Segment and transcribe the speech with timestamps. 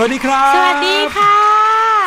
[0.00, 1.34] วัสดีครับ สวัสดีค่ะ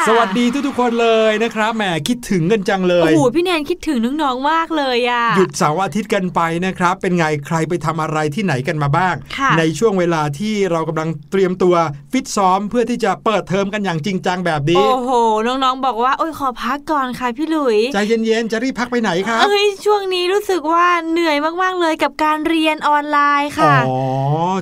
[0.08, 11.76] สวัสดีทุกๆคนเลยนะครับแหมคิดถึงกันจังเลโอ้ยโหพี่แนนคิดถึงน้องๆมากเลยอะหยุดเสาร์อาทิตย์กันไปนะครับ เป็นไงใครไปทำอะไรที่ไหนกันมาบ้างค่ะในช่วงเวลาที่เรากำลังเตรียมตัว
[12.14, 15.12] ฟิตซ้อมเพื่อที่จะเปิดเทอมกันอย่างจริงจังแบบนี้ โอ้โห
[15.48, 23.90] น้องๆ บอกว่าโอ้ยขอพักก่อนค่ะพี่หลุยใจเย็นๆ จะรีบพักไปไหนครับเอ้ยช่วงนี้รู้สึกว่าเหนื่อยมากๆเลยกับการเรียนออนไลน์อ๋ค่ะอ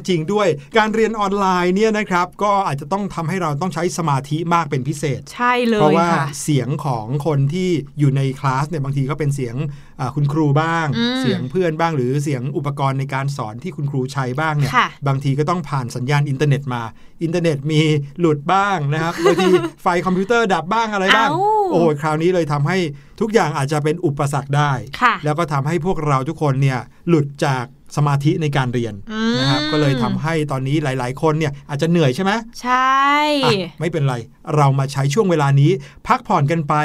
[0.08, 7.70] จริงด้วยการเรียนออนไลน์เนี่ยนะครับ ก็อาจจะต้องทำให้เราต้องใช้สมาธิมากเป็นพิเศษ ใช่เลเพราะยว่าค่ะเสียงของคนที่
[8.00, 9.56] อยู่ในคลาสเนี่ยบางทีก็เป็นเสียง
[10.00, 16.84] อ่าคุณครูบ้างอืมเสียงเพื่อนบ้างหรือเสียงอุปกรณ์ในการสอนที่คุณครูใช้บ้างเนี่ยค่ะบางทีก็ต้องผ่านสัญญาณอินเทอร์เน็ตมา
[17.24, 17.82] อินเทอร์เน็ตมี
[18.20, 19.52] หลุดบ้างนะครับบางที
[19.82, 22.78] ไฟคอมพิวเตอร์ดับบ้างอะไรบ้างเอ้าโอ้ยคราวนี้เลยทำให้
[23.22, 24.72] ทุกอย่างอาจจะเป็นอุปสรรคได้
[25.02, 27.66] ค่ะแล้วก็ทำให้พวกเราทุกคนเนี่ยหลุดจาก
[27.98, 32.32] สมาธิในการเรียนอืมนะครับก็เลยทำให้ตอนนี้หลาย ๆ คนเนี่ยอาจจะเหนื่อยใช่ไหม
[32.62, 33.02] ใช่
[33.44, 34.16] อะไม่เป็นไร
[34.56, 35.72] เรามาใช้ช่วงเวลานี้
[36.08, 36.76] พักผ่อนกันไป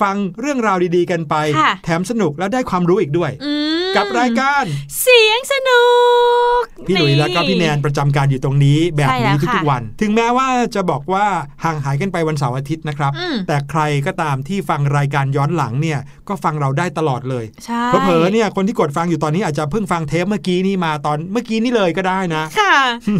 [0.00, 3.52] ฟังเรื่องราวดีๆกันไปค่ะแถมสนุกและได้ความรู้อีกด้วยอื
[3.82, 4.64] มกับรายการ
[5.00, 5.84] เสียงสนุ
[6.60, 11.26] ก พี่หลุยแล้วก็พี่แนนประจำการอยู่ตรงนี้ แบบใช่แล้นี้วค่ะทุกๆวัน ถึงแม้ว่าจะบอกว่า
[11.64, 15.98] ห่างหายกันไปวันเสาร์อาทิตย์นะครับอืมแต่ใครก็ตามที่ฟังรายการย้อนหลังเนี่ย
[16.28, 22.74] ก็ฟังเราได้ตลอดเลยใช่เผลอๆเนี่ยคนที่กดฟังอยู่ตอนนี้อาจจะเพิ่งฟังเทปเมื่อกี้นี้มาตอนเมื่อกี้นี่เลยก็ได้นะ ค่ะ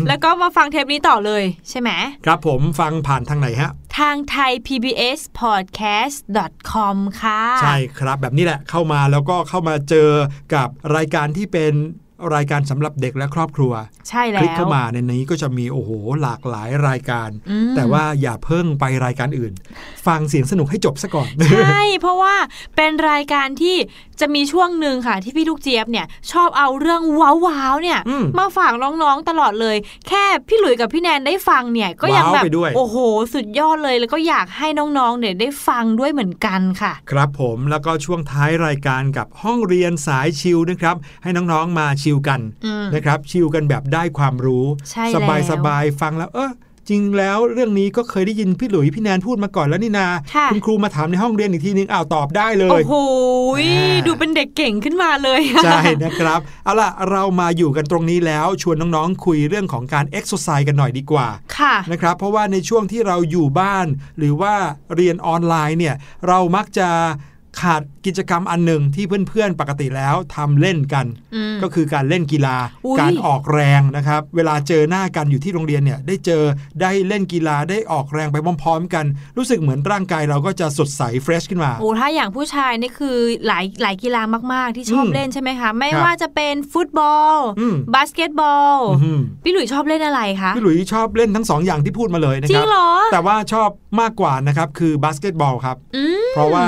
[0.09, 1.91] แล้วก็มาฟังเทปนี้ต่อเลยใช่ไหม
[2.25, 6.19] ครับผมฟังผ่านทางไหนฮะ ทางไทย PBS Podcast
[6.71, 10.11] com ค่ะ ใช่ครับแบบนี้แหละเข้ามาแล้วก็เข้ามาเจอ
[10.55, 11.75] กับรายการที่เป็น
[12.35, 13.73] รายการสำหรับเด็กและครอบครัว
[14.09, 15.91] ใช่แล้คลิกวเข้ามาในนี้ก็จะมีโอ้โห
[16.23, 19.53] หลากหลายรายการอืมแต่ว่าอย่าเพิ่งไปรายการอื่น
[20.07, 22.35] ฟังเสียงสนุกให้จบซะก่อน ใช่ เพราะว่า
[22.77, 23.77] เป็นรายการที่
[24.21, 27.03] จะมีช่วงหนึ่งค่ะที่พี่ลูกเจี๊ยบเนี่ยชอบเอาเรื่อง
[27.47, 29.77] ว้าวๆเนี่ยอืมมาฝากน้องๆตลอดเลย
[30.09, 32.97] แค่พี่หลุยกับพี่แนนได้ฟังเนี่ยก็ยังว้าวแบบไปด้วยโอ้โห
[33.35, 46.51] สุดยอดเลยแล้วก็อยากให้น้องๆเนี่ยได้ฟังด้วยเหมือนกันค่ะ ครับผมแล้วก็ช่วงท้ายรายการกับห้องเรียนสายชิลนะครับ ให้น้องๆมาชิลกันอืมนะครับชิลกันแบบได้ความรู้ใช่สบายแล้วสบายฟังแล้วเออ
[46.89, 52.95] จริงแล้วเรื่องนี้ก็เคยได้ยินพี่หลุยพี่แนนพูดมาก่อนแล้วนี่นาค่ะณครูมาถามในห้องเรียนอีกทีนึงอ้าวตอบได้เลโอ้ยโห
[53.59, 61.29] อ่าดูเป็นเด็กเก่งขึ้นมาเลยใช่นะครับเอาล่ะเรามาอยู่กันตรงนี้แล้วชวนน้องๆคุยเรื่องของการเอ็กซ์ไซส์กันหน่อยดีกว่า
[61.59, 63.87] ค่ะนะครับเพราะว่าในช่วงที่เราอยู่บ้าน
[64.19, 64.55] หรือว่า
[64.97, 65.95] เรียนออนไลน์เนี่ย
[66.29, 66.89] เรามักจะ
[67.61, 72.57] ขาดกิจกรรมอันหนึ่งที่เพื่อนๆปกติแล้วทำเล่นกันอืมก็คือการเล่นกีฬา
[72.87, 76.43] อุ๊ยการออกแรงนะครับ เวลาเจอหน้ากันอยู่ที่โรงเรียนเนี่ย ได้เจอ
[76.83, 79.05] ได้เล่นกีฬาได้ออกแรงไปพร้อมๆกัน
[79.37, 83.17] รู้สึกเหมือนร่างกายเราก็จะสดใส fresh ขึ้นมาโอ้ถ้าอย่างผู้ชายนี่คือ
[83.47, 84.23] หลายหลายกีฬา
[84.53, 93.69] มากๆ ที่ชอบอืมเล่นใช่ไหมคะไม่ครับว่าจะเป็นฟุตบอลอืมบาสเกตบอลอื้อหือพี่หลุยชอบเล่นอะไรคะพี่หลุยชอบเล่นทั้งสองอย่างที่พูดมาเลยนะจริคงเหรอครับแต่ว่าชอบ
[94.01, 96.67] มากกว่านะครับคือบาสเกตบอลครับอืมเพราะว่า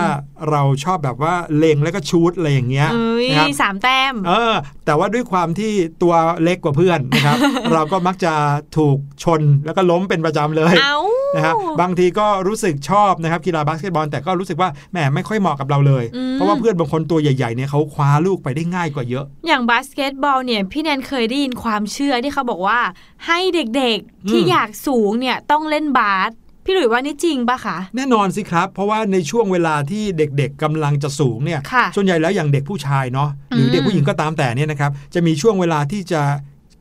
[0.51, 4.55] เราชอบแบบว่าเล็งแล้วก็ shoot อะไรอย่างเงี้ยเอ้ยนะครับสามแต้มเออ
[4.87, 5.73] แต่ว่าด้วยความที่
[6.03, 7.39] ตัวเล็กกว่าเพื่อนนะครับ
[7.75, 8.33] เราก็มักจะ
[8.77, 10.97] ถูกชนแล้วก็ล้มเป็นประจำเลยเอา
[11.37, 22.81] นะครับบางทีก็รู้สึกชอบนะครับกีฬาบาสเกตบอลแต่ก็รู้สึกว่าแหมไม่ค่อยเหมาะกับเราเลย เพราะว่าเพื่อนบางคนตัวใหญ่ๆเนี่ยเขาคว้าลูกไปได้ง่ายกว่าเยอะ อย่างบาสเกตบอลเนี่ยพี่แนนเคยได้ยินความเชื่อที่เขาบอกว่า
[23.27, 26.31] ให้เด็กๆที่อืมอยากสูงเนี่ยต้องเล่นบาส
[26.67, 36.21] พี่หลุยว่านี่จริงปะคะแน่นอนสิครับ เพราะว่าในช่วงเวลาที่เด็กๆกำลังจะสูงเนี่ยค่ะส่วนใหญ่แล้วอย่างเด็กผู้ชายเนาะหรือมเด็กผู้หญิงก็ตามแต่เนี่ยนะครับจะมีช่วงเวลาที่จะ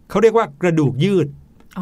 [0.10, 1.28] เขาเรียกว่ากระดูกยืด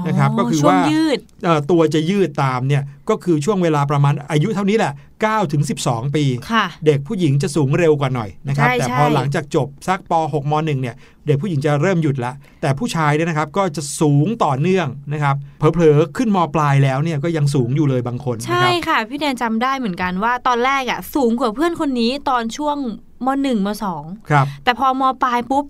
[0.08, 10.96] นะครับก็คือช่วงว่ายืดเอ่อตัวจะยืดตามเนี่ยก็คือช่วงเวลาประมาณอายุเท่านี้แหละ9ถึง12 ปีค่ะเด็กผู้หญิงจะสูงเร็วกว่าหน่อยนะครับใช่แต่ใช่พอหลังจากจบสักป .6 ม .1 เนี่ย
[11.28, 22.78] เด็กผู้หญิงจะเริ่มหยุดละ แต่ผู้ชายเนี่ยนะครับก็จะสูงต่อเนื่องนะครับเผลอๆขึ้นมปลายแล้วเนี่ยก็ยังสูงอยู่เลยบางคนนะใช่ครับค่ะ พี่แนนจำได้เหมือนกันว่าตอนแรกอะสูงกว่าเพื่อนคนนี้ตอนช่วง
[23.26, 25.66] มหนึ่งมสองครับแต่พอมปลายปุ๊บ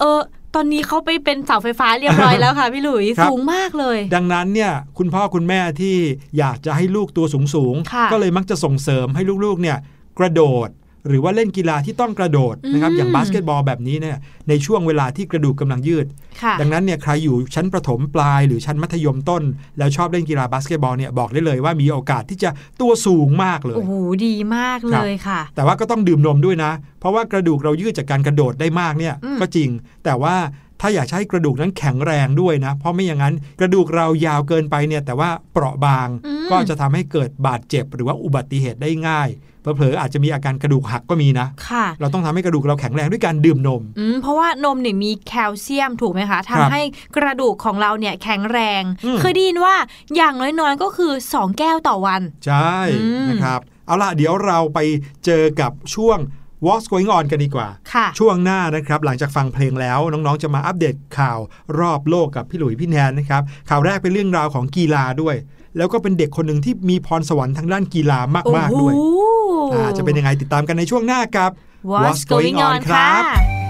[0.00, 0.20] เออ
[0.54, 5.96] ตอนนี้เขาไปเป็นเสาไฟฟ้าเรียบร้อยแล้วค่ะพี่หลุยครับสูงมากเลย ดังนั้นเนี่ยคุณพ่อคุณแม่ที่
[6.38, 9.78] อยากจะให้ลูกตัวสูงค่ะๆก็เลยมักจะส่งเสริมให้ลูกๆเนี่ย
[10.18, 10.68] กระโดด
[11.08, 14.16] หรือว่าเล่นกีฬาที่ต้องกระโดดนะครับอืมอย่างบาสเกตบอลแบบนี้เนี่ย
[14.48, 16.06] ในช่วงเวลาที่กระดูกกำลังยืด
[16.42, 19.42] ค่ะดังนั้นเนี่ยใครอยู่ชั้นประถมปลาย หรือชั้นมัธยมต้น
[19.78, 22.50] แล้วชอบเล่นกีฬาบาสเกตบอลเนี่ยบอกได้เลยว่ามีโอกาสที่จะ
[22.80, 23.92] ตัวสูงมากเลยโอ้โห
[24.26, 29.70] ดีมากเลยค่ะ แต่ว่าก็ต้องดื่มนมด้วยนะ เพราะว่ากระดูกเรายืดจากการกระโดดได้มากเนี่ยอืมก็จริง
[30.04, 30.36] แต่ว่า
[30.80, 39.28] ถ้าอยากจะให้กระดูกนั้นแข็งแรงด้วยนะ เพราะไม่อย่างนั้นกระดูกเรายาวเกินไปเนี่ยแต่ว่าเปราะบางอืมก็จะทำให้เกิดบาดเจ็บหรือว่าอุบัติเหตุได้ง่าย
[39.76, 46.82] เผลอๆอาจจะมีอาการกระดูกหักก็มีนะค่ะ เราต้องทำให้กระดูกเราแข็งแรงด้วยการดื่มนมอืมเพราะว่านมเนี่ยมีแคลเซียมถูกไหมคะครัทำบให้
[47.16, 49.76] กระดูกของเราเนี่ยแข็งแรงอืมเคยได้ยินว่า
[50.16, 54.78] อย่างน้อยๆก็คือ 2 แก้วต่อวัน ใช่อืมนะครับเอาล่ะเดี๋ยวเราไป
[55.24, 56.18] เจอกับช่วง
[56.66, 61.38] What's Going On กันดีกว่าค่ะช่วงหน้านะครับ หลังจากฟังเพลงแล้วน้องๆ จะมาอัปเดตข่าว
[61.78, 65.36] รอบโลกกับพี่หลุยพี่แนนนะครับ ข่าวแรกเป็นเรื่องราวของกีฬาด้วย
[65.76, 68.18] แล้วก็เป็นเด็กคนหนึ่งที่มีพรสวรรค์ทางด้านกีฬา
[68.56, 71.50] มากๆด้วยโอ้โหอ่าจะเป็นยังไงติดตามกันในช่วงหน้ากับ
[71.92, 73.32] What's going on ครัค่ะ
[73.64, 73.67] บ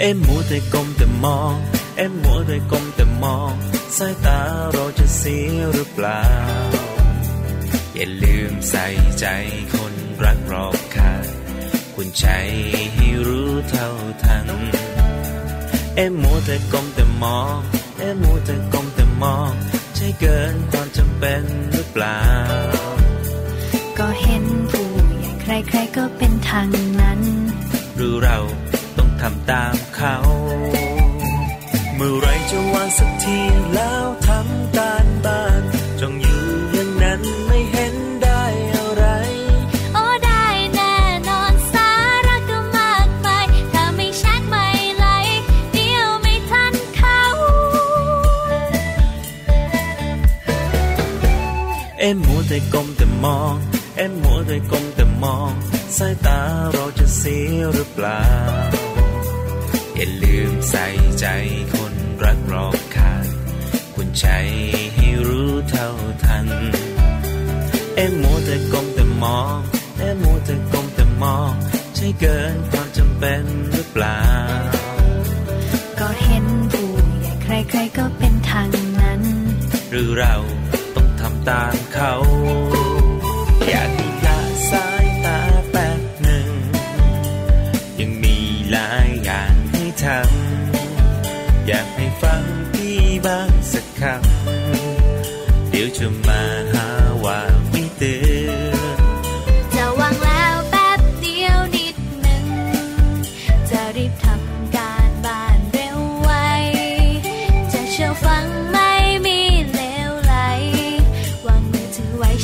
[0.00, 1.54] เอ็มมัวแต่ก้มแต่มอง
[1.96, 3.52] เอ็มมัวแต่ก้มแต่มอง
[3.96, 4.40] สายตา
[4.72, 6.22] เราจะเสียหรือเปล่า
[7.94, 8.86] อย่าลืมใส่
[9.20, 9.26] ใจ
[9.74, 11.26] คนรักรอบค่าง
[11.94, 12.26] คุณใจ
[12.94, 13.88] ให้รู้เท่า
[14.22, 14.46] ทัน
[15.96, 17.58] เอ็มมัวแต่ก้มแต่มอง
[17.98, 19.52] เอ็มมัวแต่ก้มแต่มอง
[19.94, 22.20] ใช่เกินความจำเป็นหรือเปล่า
[23.98, 24.88] ก็เห็นผู้
[25.20, 26.68] ใหญ่ใครๆก็เป็นทาง
[27.00, 27.20] นั้น
[27.96, 30.16] หรือเราต้องทำตามเขา
[31.94, 33.38] เมื่อไรจะวางสักที
[33.74, 35.62] แล้วทำการบ้าน
[36.00, 36.42] จงอยู่
[36.72, 38.42] อย่างนั้นไม่เห็นได้
[38.74, 39.04] อะไร
[39.94, 40.96] โอ้ได้แน่
[41.28, 41.90] นอนสา
[42.26, 44.66] ระก็มากมายถ้าไม่ชัดไม่
[44.96, 45.06] ไหล
[45.72, 47.20] เดียวไม่ทันเขา
[51.98, 53.54] เอ็มมัวแต่ก้มแต่มอง
[53.96, 55.52] เอ็มมัวแต่ก้มแต่มอง
[55.96, 56.40] สายตา
[56.72, 58.22] เราจะเสียหรือเปล่า
[59.96, 60.86] อย่าลืมใส่
[61.20, 61.26] ใจ
[61.74, 63.26] คนรักรอบค่าง
[63.94, 64.26] คุณใจ
[64.94, 65.88] ให้รู้เท่า
[66.24, 66.46] ทัน
[67.96, 69.56] เอ็มมัวแต่ก้มแต่มอง
[69.98, 71.52] เอ็มมัวแต่ก้มแต่มอง
[71.94, 74.20] ใช่เกินความจำเป็นหรือเปล่า
[76.00, 78.68] ก็เห็นผู้ใหญ่ใครๆก็เป็นทาง
[79.00, 79.22] นั้น
[79.90, 80.34] หรือเรา
[80.94, 82.12] ต้องทำตามเขา
[83.68, 84.05] อยาก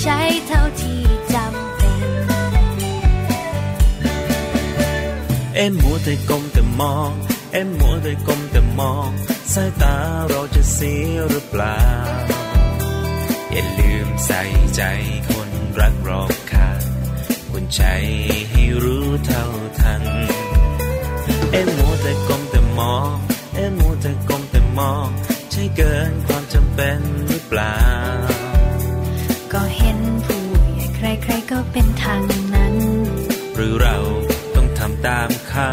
[0.02, 1.02] ใช้เท่าที่
[1.34, 2.02] จำเป็น
[5.54, 7.12] เอ็มมัวแต่ก้มแต่มอง
[7.52, 9.10] เอ็มมัวแต่ก้มแต่มอง
[9.52, 9.96] สายตา
[10.28, 11.80] เราจะเสียหรือเปล่า
[13.52, 14.42] อย่าลืมใส่
[14.76, 14.82] ใจ
[15.30, 16.82] คนรักรอบค่าง
[17.50, 17.82] คุณใจ
[18.50, 19.44] ให้รู้เท่า
[19.80, 20.04] ทัน
[21.52, 23.14] เอ็มมัวแต่ก้มแต่มอง
[23.54, 25.08] เอ็มมัวแต่ก้มแต่มอง
[25.50, 27.76] ใช่เกินความจำเป็นหรือเปล่า
[29.54, 30.42] ก็เห็นผู้
[30.74, 32.22] ใหญ่ใครๆก็เป็นทาง
[32.54, 32.74] นั้น
[33.54, 33.96] หรือเรา
[34.54, 35.70] ต้องทำตามเขา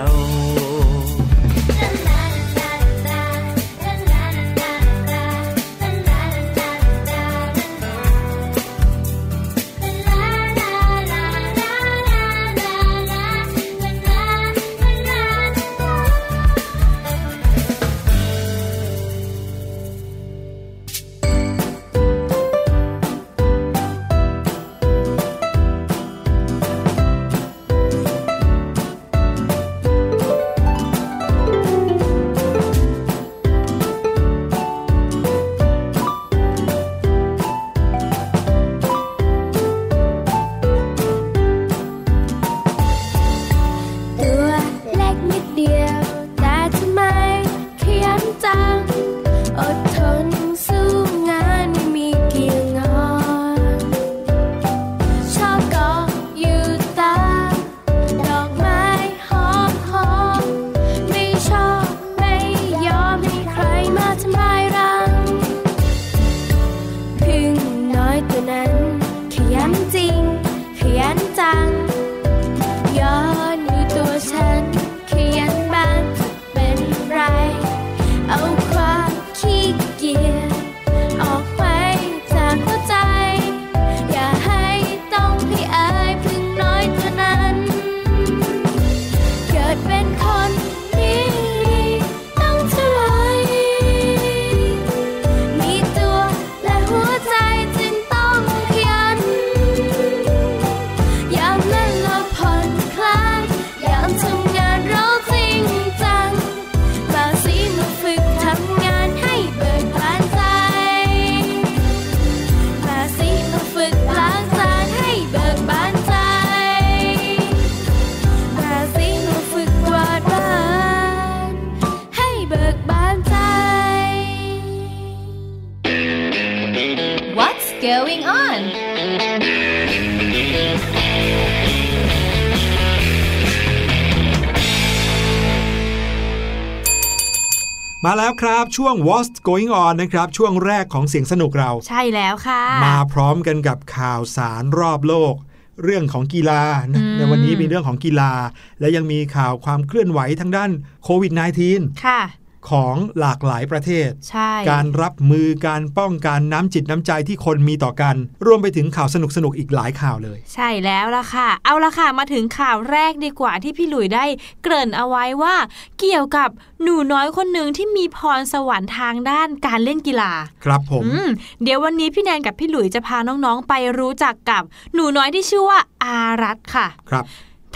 [138.84, 145.36] ช่วง What's Going On นะครับ ช่วงแรกของเสียงสนุกเรา ใช่แล้วค่ะ มาพร้อมกันกับข่าวสารรอบโลก
[145.84, 148.32] เรื่องของกีฬานะอืมในวันนี้มีเรื่องของกีฬา
[148.80, 150.72] และยังมีข่าวความเคลื่อนไหวทางด้าน
[151.04, 151.34] โควิด
[151.68, 152.22] -19 ค่ะ
[152.70, 164.26] ของหลากหลายประเทศใช่การรับมือการป้องกันน้ำจิตน้ำใจที่คนมีต่อกัน รวมไปถึงข่าวสนุกๆอีกหลายข่าวเลย ใช่แล้วล่ะค่ะ เอาละค่ะ มาถึงข่าวแรกดีกว่าที่พี่หลุยได้
[164.64, 165.56] เกริ่นเอาไว้ว่า
[166.00, 166.50] เกี่ยวกับ
[166.84, 170.32] หนูน้อยคนหนึ่งที่มีพรสวรรค์ทางด้านการเล่นกีฬา
[170.66, 171.30] ครับผมอืม
[171.64, 177.26] เดี๋ยววันนี้พี่แนนกับพี่หลุยจะพาน้องๆไปรู้จักกับหนูน้อยที่ชื่อว่าอารัตค่ะ ครับ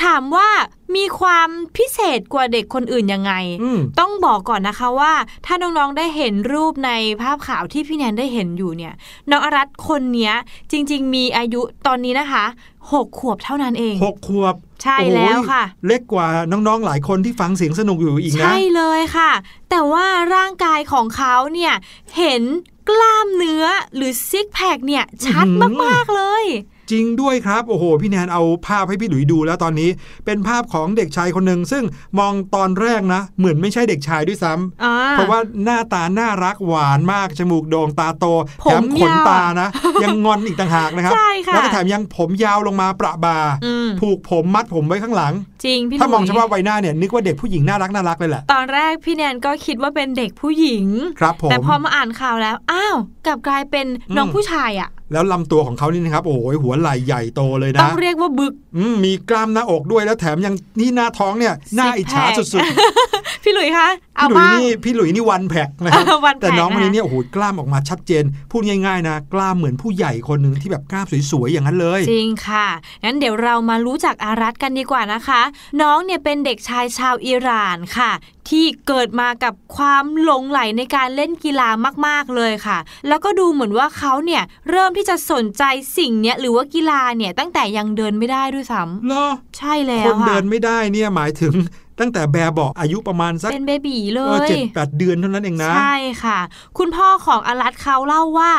[0.03, 0.50] ถามว่า
[0.95, 3.33] มีความพิเศษกว่าเด็กคนอื่นยังไง
[3.63, 5.13] อืมต้องบอกก่อนนะคะว่า
[5.45, 8.93] ถ้าน้องๆได้เห็นรูปในภาพข่าวที่พี่แนนได้เห็นอยู่เนี่ย
[9.29, 10.35] น้องอารัตคนเนี้ย
[10.71, 12.45] จริง ๆ มีอายุตอนนี้นะคะ
[12.93, 19.31] หกขวบเท่านั้นเองหกขวบ ใช่แล้วค่ะโอ้ยเล็กกว่าน้องๆหลายคนที่ฟังเสียงสนุกอยู่อีกนะ ใช่เลยค่ะ
[19.69, 21.73] แต่ว่าร่างกายของเขาเนี่ย
[22.17, 22.43] เห็น
[22.89, 26.45] กล้ามเนื้อหรือซิกแพคเนี่ยชัดอื้อหือมากๆเลย
[26.93, 29.89] จริงด้วยครับ โอ้โห พี่แนนเอาภาพให้พี่หลุยดูแล้วตอนนี้
[30.25, 31.83] เป็นภาพของเด็กชายคนหนึ่งซึ่ง
[32.19, 38.25] มองตอนแรกนะ เหมือนไม่ใช่เด็กชายด้วยซ้ำอ่าเพราะว่าหน้าตาน่ารักหวานมาก จมูกโด่งตาโต
[38.65, 39.69] ผมแถมขนยาวตานะ
[40.03, 45.33] ยังงอนอีกต่างหากนะครับใช่ค่ะแล้วก็แถมยังผมยาวลงมาประบาอืมผูกผมมัดผมไว้ข้างหลัง
[45.65, 50.86] จริงพี่หลุยถ้ามองเฉพาะใบหน้าเนี่ยนึกว่าเด็กผู้หญิงน่ารักน่ารักเลยแหละตอนแรกพี่แนนก็คิดว่าเป็นเด็กผู้หญิง
[51.20, 53.85] ครับผมแต่พอมาอ่านข่าวแล้วอ้าวกลับกลายเป็น
[54.18, 72.67] น้องอืมผู้ชายอะแล้วลำตัวของเขานี่นะครับโอ้โหหัวไหล่ใหญ่โตเลยต้อนะงเรียกว่าบึกอืมมีกล้ามหน้าอกด้วยแล้วแถมยังนี่หน้าท้องเนี่ยน่าอิจฉา Six pack สุดๆพี่หลุยคะเอาพี่หลุยบ้างนี่พี่หลุยนี่วันแพกนะครับวันแพ็คแต่น้องคนนี้นะคะเนี่ยโอ้โหกล้ามออกมาชัดเจน พูดง่ายๆนะ กล้ามเหมือนผู้ใหญ่คนหนึ่งที่แบบกล้ามสวยๆอย่างนั้นเลย จริงค่ะ
[73.03, 75.41] งั้นเดี๋ยวเรามารู้จักอารัตกันดีกว่านะคะ
[75.81, 78.11] น้องเนี่ยเป็นเด็กชายชาวอิหร่านค่ะ
[78.49, 81.69] ที่เกิดมากับความหลงไหลในการเล่นกีฬา
[82.07, 85.63] มากๆเลยค่ะ แล้วก็ดูเหมือนว่าเขาเนี่ยเริ่มที่จะสนใจ
[85.97, 91.53] สิ่งเนี้ยหรือว่ากีฬาเนี่ยตั้งแต่ยังเดินไม่ได้ด้วยซ้เหรอำใช่แล้ควนค่ะเดินไม่ได้เนี่ยหมายถึง
[92.00, 96.40] ตั้งแต่แบบเบอกอายุประมาณสักเป็นเบบีเลเออยเจ็ดแปดเดือนเท่านั้นเองนะ ใช่ค่ะ
[96.77, 98.51] คุณพ่อของอารัตเขาเล่าว่า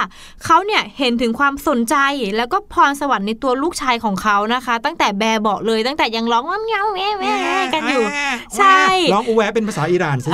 [0.45, 1.97] เขาเนี่ยเห็นถึงความสนใจ
[2.37, 7.33] แล้วก็พรสวรรค์ในตัวลูกชายของเขานะคะ ตั้งแต่แบบเบาะเลยตั้งแต่ยังร้องว่าเมียวแม่แม่
[7.75, 8.05] กันอยู่
[8.57, 8.81] ใช่
[9.13, 10.31] ร้องอูแวะเป็นภาษาอิหร่านสิ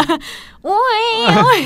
[0.67, 1.05] โอ้ย
[1.37, 1.61] โอ้ย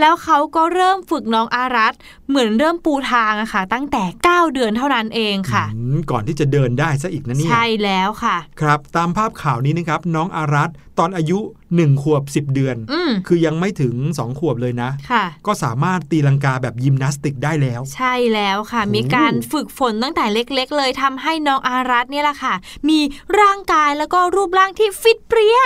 [0.00, 1.94] แล้วเขาก็เริ่มฝึกน้องอารัต
[2.28, 11.38] เหมือนเริ่มปูทางอะค่ะ ตั้งแต่ 9 เดือนเท่านั้นเองค่ะอืมก่อนที่จะเดินได้ซะอีกนะเนี่ยใช่แล้วค่ะ ครับตามภาพข่าวนี้นะครับน้องอารัตตอนอายุ
[11.80, 22.54] 1 ขวบ 10 เดือนอืมคือยังไม่ถึง 2 ขวบเลยนะค่ะก็สามารถตีลังกาแบบยิมนาสติกได้แล้ว ใช่แล้วค่ะโอ้มีการฝึกฝนตั้งแต่เล็ก ๆ เลยทำให้น้องอารัตเนี่ยแหละค่ะ
[22.88, 23.00] มี
[23.40, 25.60] ร่างกายแล้วก็รูปร่างที่ฟิตเปรี้ย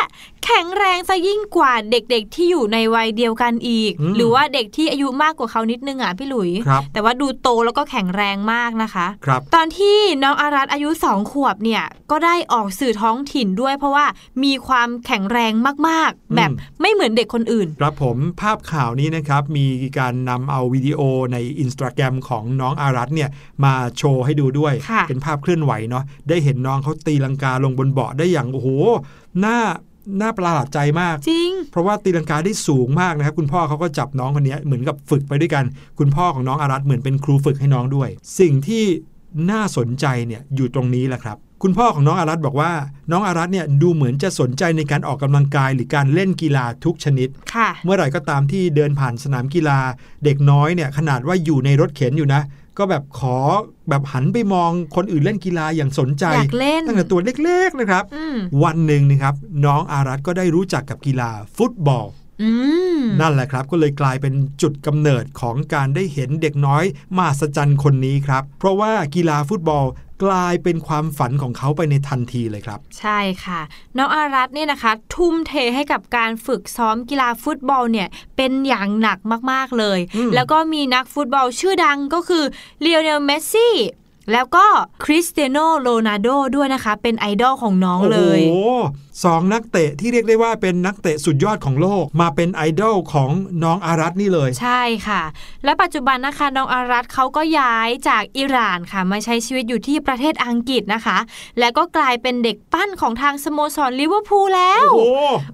[0.44, 14.06] แข็งแรงซะยิ่งกว่าเด็กๆ ที่อยู่ในวัยเดียวกันอีกอืมหรือว่าเด็กที่อายุมากกว่าเขานิดนึงอะพี่หลุยครับแต่ว่าดูโตแล้วก็แข็งแรงมากนะคะครับตอนที่น้องอารัตอายุสองขวบเนี่ยก็ได้ออกสื่อท้องถิ่นด้วย เพราะว่า
[14.44, 19.66] มีความแข็งแรงมากอืมๆแบบไม่เหมือนเด็กคนอื่น ครับผมภาพข่าวนี้นะครับ มี
[19.98, 21.00] การนำเอาวิดีโอ
[21.32, 23.30] ในอินสตาแกรมของน้องอารัตเนี่ย
[23.64, 28.68] มาโชว์ให้ดูด้วยค่ะเป็นภาพเคลื่อนไหวเนาะได้เห็นน้องเขาตีลังกาลงบนเบาะได้อย่างโอ้โห
[29.44, 29.58] น่า
[30.20, 35.64] น่าประหลาดใจมากจริง เพราะว่าตีลังกาได้สูงมากนะครับ คุณพ่อเขาก็จับน้องคนนี้เหมือนกับฝึกไปด้วยกัน
[35.98, 38.08] คุณพ่อของน้องอารัตเหมือนเป็นครูฝึกให้น้องด้วย
[38.40, 38.84] สิ่งที่
[39.50, 42.72] น่าสนใจเนี่ยอยู่ตรงนี้แหละครับ คุณพ่อของน้องอารัตบอกว่า
[43.10, 49.78] น้องอารัตเนี่ยดูเหมือนจะสนใจในการออกกำลังกายหรือการเล่นกีฬาทุกชนิดค่ะเมื่อไหร่ก็ตามที่เดินผ่านสนามกีฬา
[50.24, 52.42] เด็กน้อยเนี่ยขนาดว่าอยู่ในรถเข็นอยู่นะ
[52.78, 53.38] ก็แบบขอ
[53.88, 62.06] แบบหันไปมองคนอื่นเล่นกีฬาอย่างสนใจอยากเล่นตั้งแต่ตัวเล็กๆนะครับอืมวันหนึ่งนะครับ น้องอารัตก็ได้รู้จักกับกีฬาฟุตบอล
[62.42, 62.50] อื
[62.98, 66.84] มนั่นแหละครับก็เลยกลายเป็นจุดกำเนิดของการได้เห็นเด็กน้อย
[67.16, 69.84] มหัศจรรย์คนนี้ครับ เพราะว่ากีฬาฟุตบอล
[70.24, 73.60] กลายเป็นความฝันของเขาไปในทันทีเลยครับ ใช่ค่ะ
[73.96, 79.18] น้องอารัตเนี่ยนะคะ ทุ่มเทให้กับการฝึกซ้อมกีฬาฟุตบอลเนี่ยเป็นอย่างหนัก
[79.52, 82.44] มากๆเลยอืมแล้วก็มีนักฟุตบอลชื่อดังก็คือ
[82.82, 83.76] เล o เนลเมสซี่
[84.32, 84.66] แล้วก็
[85.04, 93.30] คริสเตียโนโรนัลโดด้วยนะคะ เป็นไอดอลของน้องเลย โอ้โห สองนักเตะที่เรียกได้ว่าเป็นนักเตะสุดยอดของโลก มาเป็นไอดอลของ
[93.64, 95.22] น้องอารัตนี่เลย ใช่ค่ะ
[95.64, 101.18] และปัจจุบันนะคะน้องอารัตเขาก็ย้ายจากอิหร่านค่ะมาใช้ชีวิตอยู่ที่ประเทศอังกฤษนะคะ
[101.58, 105.02] และก็กลายเป็นเด็กปั้นของทางสโมสรลิเวอร์พูลแล้ว โอ้โห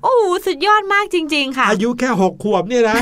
[0.02, 2.96] โอ้โหสุดยอดมากจริง ๆ ค่ะ อายุแค่ 6 ขวบเนี่ยนะ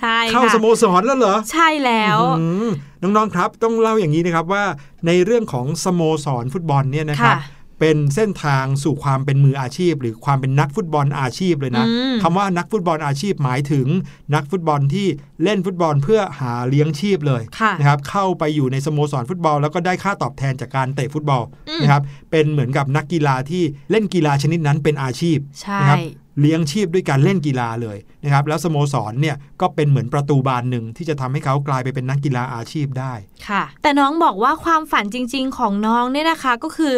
[0.00, 2.70] ใช่เข้าค่ะสโมสรแล้วเหรอ ใช่แล้วอืม
[3.02, 4.64] น้องๆครับต้องเล่าอย่างนี้นะครับว่า
[5.06, 13.86] ในเรื่องของสโมสรฟุตบอลเนี่ยนะครับค่ะ เป็นเส้นทางสู่ความเป็นมืออาชีพ หรือความเป็นนักฟุตบอลอาชีพเลยนะอืมคำว่านักฟุตบอลอาชีพหมายถึง
[14.34, 15.06] นักฟุตบอลที่
[15.42, 26.04] เล่นฟุตบอลเพื่อหาเลี้ยงชีพเลยค่ะนะครับเข้าไปอยู่ในสโมสรฟุตบอล แล้วก็ได้ค่าตอบแทนจากการเตะฟุตบอลอืมนะครับเป็นเหมือนกับนักกีฬาที่เล่นกีฬาชนิดนั้นเป็นอาชีพใช่นะครับ
[26.40, 33.12] เลี้ยงชีพด้วยการเล่นกีฬาเลยนะครับแล้วสโมสรเนี่ยก็เป็นเหมือนประตูบานหนึ่งที่จะทำให้เขากลายไปเป็นนักกีฬาอาชีพได้
[33.48, 36.94] ค่ะ แต่น้องบอกว่าความฝันจริง ๆ ของน้องเนี่ยนะคะก็คือ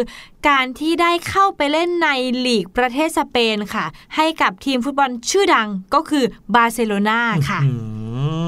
[0.49, 2.07] การที่ได้เข้าไปเล่นใน
[2.45, 7.19] ลีกประเทศสเปนค่ะ ให้กับทีมฟุตบอลชื่อดังก็คือบาร์เซโลนา
[7.49, 7.71] ค่ะอื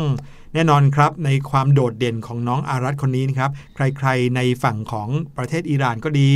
[0.04, 0.06] ม
[0.54, 6.32] แน่นอนครับในความโดดเด่นของน้องอารัตคนนี้นะครับ ใครๆในฝั่งของประเทศอิหร่านก็ดี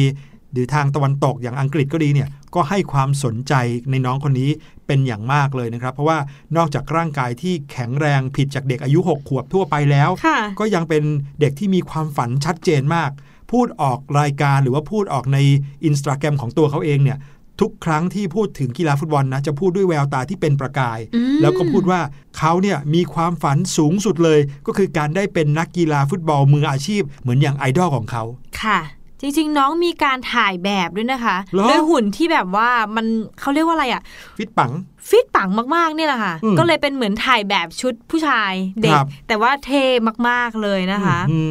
[0.54, 3.54] หรือทางตะวันตกอย่างอังกฤษก็ดีเนี่ยก็ให้ความสนใจ
[3.92, 4.50] ในน้องคนนี้
[4.88, 6.20] เป็นอย่างมากเลยนะครับ เพราะว่า
[6.58, 11.04] นอกจากร่างกายที่แข็งแรงผิดจากเด็กอายุ 6 ขวบทั่วไปแล้วค่ะก็ยังเป็น
[11.40, 13.12] เด็กที่มีความฝันชัดเจนมาก
[13.52, 15.38] พูดออกรายการหรือว่าพูดออกใน
[15.86, 17.20] อินสตาแกรมของตัวเขาเองเนี่ย
[17.62, 22.00] ทุกครั้งที่พูดถึงกีฬาฟุตบอลนะ จะพูดด้วยแววตาที่เป็นประกายอืมแล้วก็พูดว่า
[22.38, 28.24] เขาเนี่ยมีความฝันสูงสุดเลย ก็คือการได้เป็นนักกีฬาฟุตบอลมืออาชีพ เหมือนอย่างไอดอลของเขา
[28.62, 28.80] ค่ะ
[29.24, 33.06] จริง ๆ น้องมีการถ่ายแบบด้วยนะคะเหรอด้วยหุ่นที่แบบว่ามัน
[33.40, 34.02] เขาเรียกว่าอะไรอะ
[34.38, 34.72] ฟิตปัง
[35.10, 39.84] ฟิตปังมากๆเนี่ยแหละค่ะอืมก็เลยเป็นเหมือนถ่ายแบบชุดผู้ชายเด็คกรับแต่ว่าเท่
[40.30, 41.42] มากๆเลยนะคะอื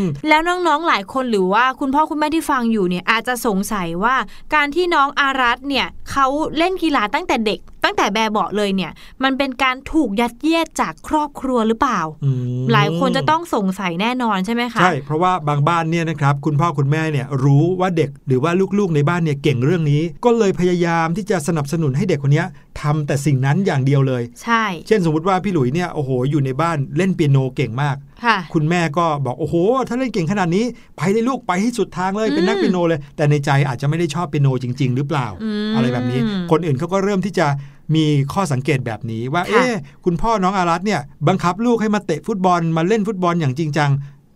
[0.00, 4.16] มแล้วน้องๆหลายคนหรือว่าคุณพ่อคุณแม่ที่ฟังอยู่เนี่ยอาจจะสงสัยว่า
[4.54, 12.30] การที่น้องอารัตเนี่ยเขาเล่นกีฬาตั้งแต่เด็ก ตั้งแต่แบบเบาะเลยเนี่ย มันเป็นการถูกยัดเยียดจากครอบครัวหรือเปล่าอื
[12.62, 22.46] มหลายคนจะต้องสงสัยแน่นอนใช่ไหมคะใช่เพราะว่าบางบ้านเนี่ยนะครับคุณพ่อคุณแม่เนี่ยรู้ว่าเด็กหรือว่าลูกๆในบ้านเนี่ยเก่งเรื่องนี้ ก็เลยพยายามที่จะสนับสนุนให้เด็กคนเนี้ย
[22.80, 29.56] ทำแต่สิ่งนั้นอย่างเดียวเลย ใช่ เช่นสมมติว่าพี่หลุยเนี่ยโอ้โหอยู่ในบ้านเล่นเปียโนเก่งมากค่ะคุณแม่ก็บอกโอ้โห
[29.88, 30.64] ถ้าเล่นเก่งขนาดนี้
[30.96, 37.46] ไปเลยลูกไปให้สุดทางเลยเป็นนักอืมเปียโนเลย แต่ในใจอาจจะไม่ได้ชอบเปียโนจริง ๆ หรือเปล่าอืมอะไรแบบนี้ คนอื่นเขาก็เริ่มที่จะ
[37.94, 39.72] มีข้อสังเกตแบบนี้ว่าค่ะเอ๊ะ
[40.04, 43.90] คุณพ่อน้องอารัตเนี่ยบังคับลูกให้มาเตะฟุตบอลมาเล่นฟุตบอลอย่างจริงจัง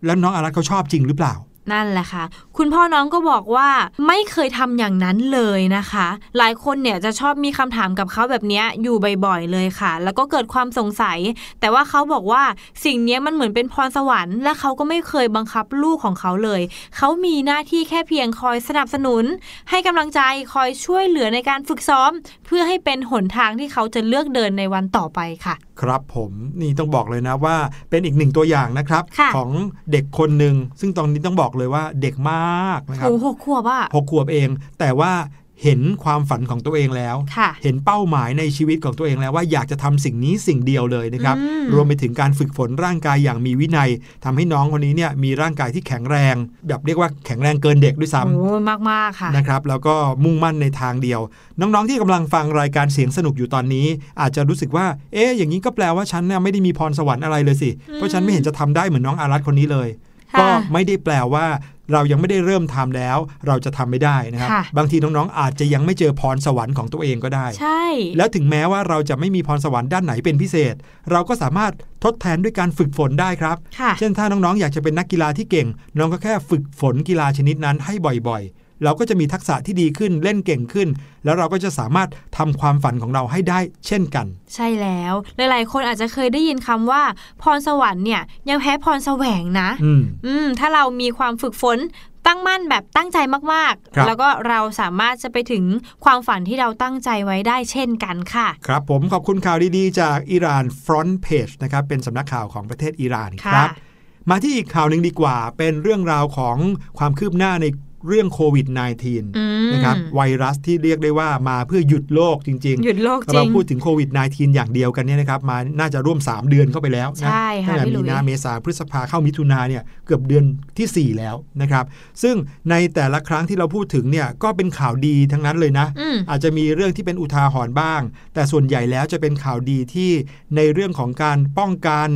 [0.06, 1.34] แล้วน้องอารัตเขาชอบจริงหรือเปล่า
[1.72, 2.24] นั่นแหละค่ะ
[2.56, 3.68] คุณพ่อน้องก็บอกว่า
[4.06, 6.06] ไม่เคยทำอย่างนั้นเลยนะคะ
[6.38, 11.18] หลายคนเนี่ยจะชอบมีคำถามกับเขาแบบนี้อยู่บ่อยๆเลยค่ะ แล้วก็เกิดความสงสัย
[11.60, 12.42] แต่ว่าเขาบอกว่า
[12.84, 16.62] สิ่งนี้มันเหมือนเป็นพรสวรรค์ และเขาก็ไม่เคยบังคับลูกของเขาเลย
[16.96, 19.24] เขามีหน้าที่แค่เพียงคอยสนับสนุน
[19.70, 20.20] ให้กำลังใจ
[20.52, 22.10] คอยช่วยเหลือในการฝึกซ้อม
[22.46, 27.56] เพื่อให้เป็นหนทางที่เขาจะเลือกเดินในวันต่อไปค่ะ ครับผมนี่ต้องบอกเลยนะว่า
[27.90, 29.50] เป็นอีกหนึ่งตัวอย่างนะครับค่ะของ
[29.92, 35.12] เด็กคนหนึ่งซึ่งตอนนี้ต้องบอกเลยว่าเด็กมากนะครับโอ้โหขวบอะหกขวบเอง แต่ว่า
[35.62, 43.90] เห็นความฝันของตัวเองแล้วค่ะเห็นเป้าหมายในชีวิตของตัวเองแล้วว่าอยากจะทำสิ่งนี้สิ่งเดียวเลยนะครับอืมรวมไปถึงการฝึกฝนร่างกายอย่างมีวินัย
[44.24, 46.34] ทำให้น้องคนนี้เนี่ยมีร่างกายที่แข็งแรง
[46.68, 48.50] แบบเรียกว่าแข็งแรงเกินเด็กด้วยซ้ำโอ้
[48.90, 51.20] มากๆค่ะนะครับ แล้วก็มุ่งมั่นในทางเดียว
[51.60, 53.86] น้องๆที่กำลังฟังรายการเสียงสนุกอยู่ตอนนี้
[54.20, 61.46] อาจจะรู้สึกว่า เอ๊ะอย่างนี้ก็แปลว่าฉันเนี่ยไม่ได้มีพรสวรรค์อะไรเลยสิเพราะฉันไม่เห็นจะทำได้เหมือนน้องอารัตคนนี้เลยค่ะ ก็ไม่ได้แปลว่า
[61.92, 67.82] เรายังไม่ได้เริ่มทำแล้ว เราจะทำไม่ได้นะครับค่ะบางทีน้องๆ อาจจะยังไม่เจอพรสวรรค์ของตัวเองก็ได้ ใช่
[68.16, 70.74] แล้วถึงแม้ว่าเราจะไม่มีพรสวรรค์ด้านไหนเป็นพิเศษ
[71.10, 71.72] เราก็สามารถ
[72.04, 77.94] ทดแทนด้วยการฝึกฝนได้ครับค่ะเช่นถ้าน้องๆ อยากจะเป็นนักกีฬาที่เก่ง น้องก็แค่ฝึกฝนกีฬาชนิดนั้นให้
[78.28, 80.88] บ่อยๆ เราก็จะมีทักษะที่ดีขึ้นเล่นเก่งขึ้น
[81.24, 87.02] แล้วเราก็จะสามารถทำความฝันของเราให้ได้เช่นกัน ใช่แล้วหลายๆ คนอาจจะเคยได้ยินคำว่า
[87.42, 91.78] พรสวรรค์เนี่ยยังแพ้พรแสวงนะอืมอืมถ้าเรามีความฝึกฝน
[92.26, 93.18] ตั้งมั่นแบบตั้งใจ
[93.52, 95.64] มากครับๆแล้วก็เราสามารถจะไปถึง
[96.04, 103.84] ความฝันที่เราตั้งใจไว้ได้เช่นกันค่ะ ครับผมขอบคุณข่าวดีๆ จากอิหร่าน Front Page นะครับเป็นสำนักข่าวของประเทศอิหร่านครับค่ะ
[104.30, 106.56] มาที่อีกข่าวหนึ่งดีกว่า เป็นเรื่องราวของ
[106.98, 107.66] ความคืบหน้าใน
[108.08, 108.66] เรื่องโควิด
[109.02, 120.44] -19 อืมนะครับไวรัสที่เรียกได้ว่ามาเพื่อหยุดโลกจริง ๆ หยุดโลกจริเรางพูดถึงโควิด -19 อย่างเดียวกันเนี่ยนะครับมาน่าจะร่วม 3 เดือนเข้าไปแล้วนะใช่ค่ะตั้งแต่พี่หลุมียนาเมษาพฤษภาเข้ามิถุนาเนี่ยเกือบเดือน
[120.76, 121.84] ทีสี่ 4 แล้วนะครับ
[122.22, 122.36] ซึ่ง
[122.70, 128.00] ในแต่ละครั้งที่เราพูดถึงเนี่ยก็เป็นข่าวดีทั้งนั้นเลยนะอืมอาจจะมีเรื่องที่เป็นอุทาหรณ์บ้าง
[128.34, 130.10] แต่ส่วนใหญ่แล้วจะเป็นข่าวดีที่
[130.56, 132.08] ในเรื่องของการป้องกัน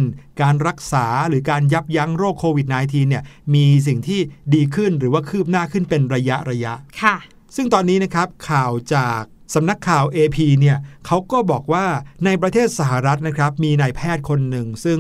[0.42, 3.22] การรักษาหรือการยับยั้งโรคโควิด -19 เนี่ย
[3.54, 4.20] มีสิ่งที่
[4.54, 7.16] ดีขึ้นหรือว่าคืบหน้าขึ้นเป็นระยะระยะค่ะ
[7.56, 9.22] ซึ่งตอนนี้นะครับข่าวจาก
[9.54, 11.86] สำนักข่าว AP เนี่ยเขาก็บอกว่า
[12.24, 14.98] ในประเทศสหรัฐนะครับมีนายแพทย์คนหนึ่ง ซึ่ง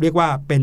[0.00, 0.62] เรียกว่าเป็น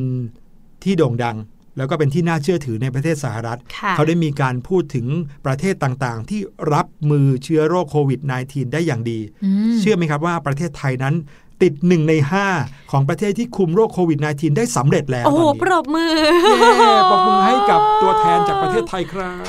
[0.83, 1.37] ที่โด่งดัง
[1.77, 5.07] แล้วก็เป็นที่น่าเชื่อถือในประเทศสหรัฐค่ะเขาได้มีการพูดถึง
[5.45, 6.41] ประเทศต่างๆ ที่
[6.73, 11.15] รับมือเชื้อโรคโควิด -19 ได้อย่างดีอืมเชื่อไหมครับว่าประเทศไทยนั้น
[11.63, 12.13] ติดหนึ่งใน
[12.53, 19.45] 5 ของประเทศที่คุมโรคโควิด -19 ได้สำเร็จแล้วโอ้โหตอนปรนี้บมือเย้ปรบมือให้กับตัวแทนจากประเทศไทยครับ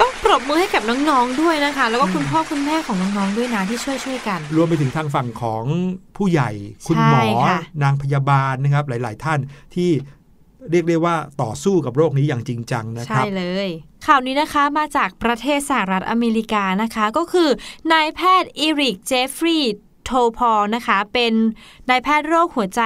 [0.00, 5.64] ต้องปรบมือให้กับน้องๆด้วยนะคะ แล้วก็คุณพ่อคุณแม่ของน้องๆด้วยนะที่ช่วยช่วยๆกัน รวมไปถึงทางฝั่งของ
[6.16, 6.50] ผู้ใหญ่
[6.86, 9.38] คุณหมอใช่ค่ะนางพยาบาลนะครับ หลาย ๆ ท่าน
[9.74, 9.90] ที่
[10.70, 13.68] เรียกได้ว่าต่อสู้กับโรคนี้อย่างจริงจังนะคใช่รับเลย
[14.06, 17.48] ข่าวนี้นะคะมาจากประเทศสหรัฐอเมริกานะคะ ก็คือ
[17.92, 21.32] นายแพทย์อีริกเจฟฟรีย์ โทพอลนะคะ เป็น
[21.88, 22.82] นายแพทย์โรคหัวใจ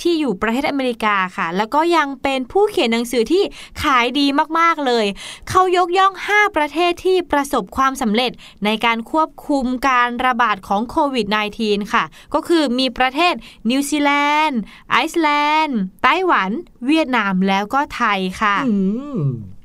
[0.00, 3.42] ที่อยู่ประเทศอเมริกาค่ะ แล้วก็ยังเป็นผู้เขียนหนังสือที่
[3.82, 4.26] ขายดี
[4.58, 5.06] มากๆเลย
[5.48, 8.32] เขายกย่อง 5 ประเทศที่ประสบความสำเร็จ
[8.64, 11.26] ในการควบคุมการระบาดของโควิด
[11.60, 12.04] -19 ค่ะ
[12.34, 13.34] ก็คือมีประเทศ
[13.70, 14.12] นิวซีแล
[14.44, 15.28] นด์ ไอซ์แล
[15.62, 16.50] นด์ ไต้หวัน
[16.86, 18.56] เวียดนามแล้วก็ไทยค่ะ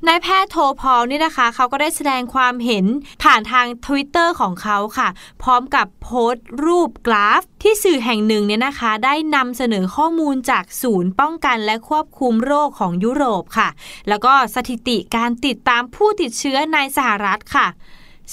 [0.08, 2.84] นายแพทย์โทพอลนี่นะคะ เขาก็ได้แสดงความเห็น
[3.22, 5.08] ผ่านทาง Twitter ของเขาค่ะ
[5.42, 13.68] พร้อมกับโพสต์รูปกราฟ ที่สื่อแห่งหนึ่งเนี่ยนะคะ ได้นำเสนอข้อมูลจากศูนย์ป้องกันและควบคุมโรคของยุโรปค่ะ
[14.08, 17.66] แล้วก็สถิติการติดตามผู้ติดเชื้อในสหรัฐค่ะ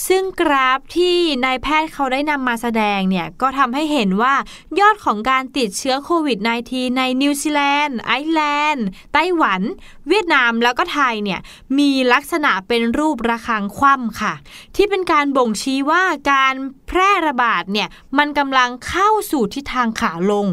[0.07, 4.35] ซึ่งกราฟที่นายแพทย์เขาได้นำมาแสดงเนี่ย ก็ทำให้เห็นว่า
[4.79, 9.61] ยอดของการติดเชื้อโควิด -19 ในนิวซีแลนด์ ไอซ์แลนด์ ไต้หวัน
[10.07, 11.39] เวียดนามแล้วก็ไทยเนี่ย
[11.79, 14.33] มีลักษณะเป็นรูประฆังคว่ำค่ะ
[14.75, 16.55] ที่เป็นการบ่งชี้ว่าการ
[16.87, 20.47] แพร่ระบาดเนี่ย มันกำลังเข้าสู่ทิศทางขาลง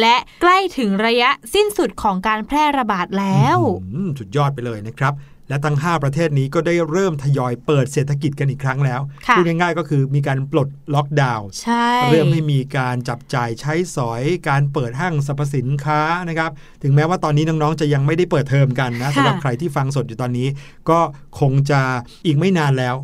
[0.00, 3.58] และใกล้ถึงระยะสิ้นสุดของการแพร่ระบาดแล้ว
[4.18, 5.14] สุดยอดไปเลยนะครับ
[5.48, 16.50] และทั้ง 5 ประเทศนี้ก็ได้เริ่มทยอยเปิดเศรษฐกิจกันอีกครั้งแล้วค่ะพูดง่ายๆก็คือมีการปลดล็อกดาวน์ใช่เริ่มให้มีการจับจ่ายใช้สอย การเปิดห้างสรรพสินค้านะครับ
[16.82, 20.48] ถึงแม้ว่าตอนนี้น้องๆจะยังไม่ได้เปิดเทอมกันนะสำหรับใครที่ฟังสดอยู่ตอนนี้
[20.90, 21.00] ก็
[21.40, 21.80] คงจะ
[22.26, 22.96] อีกไม่นานแล้ว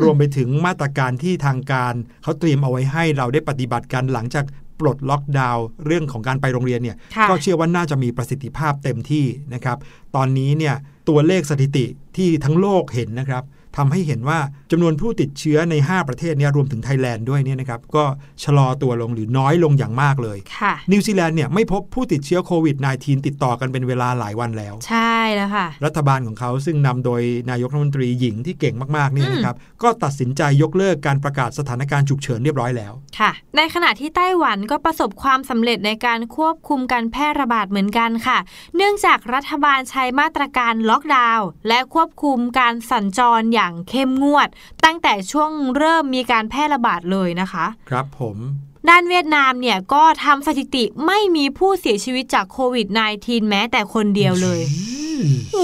[0.00, 4.44] รวมไปถึงมาตรการที่ทางการเขาเตรียมเอาไว้ให้เราได้ปฏิบัติกันหลังจาก
[4.80, 9.78] ปลดล็อกดาวน์เรื่องของการไปโรงเรียนเนี่ยค่ะก็เชื่อว่าน่าจะมีประสิทธิภาพเต็มที่นะครับ
[10.16, 10.74] ตอนนี้เนี่ย
[11.08, 13.44] ตัวเลขสถิติที่ทั้งโลกเห็นนะครับ
[13.76, 14.38] ทำให้เห็นว่า
[14.70, 18.04] จำนวนผู้ติดเชื้อใน 5 ประเทศเนี่ยรวมถึงไทยแลนด์ด้วยเนี่ยนะครับก็
[18.44, 38.38] ชะลอตัวลงหรือน้อยลงอย่างมากเลยค่ะนิวซีแลนด์เนี่ยไม่พบผู้ติดเชื้อโควิด -19 ติดต่อกันเป็นเวลาหลายวันแล้ว ใช่แล้วค่ะ รัฐบาลของเขาซึ่งนำโดยนายกรัฐมนตรีหญิงที่เก่งมากๆเนี่ยนะครับก็ตัดสินใจยกเลิกการประกาศสถานการณ์ฉุกเฉินเรียบร้อยแล้วค่ะ ในขณะที่ไต้หวันก็ประสบความสำเร็จในการควบคุมการแพร่ระบาดเหมือนกันค่ะ
[38.76, 44.48] เนื่องจากรัฐบาลใช้มาตรการล็อกดาวน์และควบคุมการสัญจรอย่างเข้มงวด
[44.84, 48.36] ตั้งแต่ช่วงเริ่มมีการแพร่ระบาดเลยนะคะ ครับผม
[48.88, 52.86] ด้านเวียดนามเนี่ยก็ทำสถิติไม่มีผู้เสียชีวิตจากโควิด
[53.18, 54.60] -19 แม้แต่คนเดียวเลย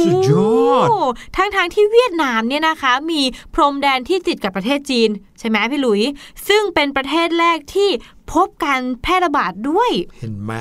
[0.07, 0.33] สุดย
[0.69, 3.23] อดโทั้งทางๆที่เวียดนามเนี่ยนะคะ มี
[3.55, 6.03] พรมแดนที่ติดกับประเทศจีน ใช่ไหมพี่หลุย
[6.49, 7.91] ซึ่งเป็นประเทศแรกที่
[8.33, 10.53] พบการแพร่ระบาดด้วย เห็นไหม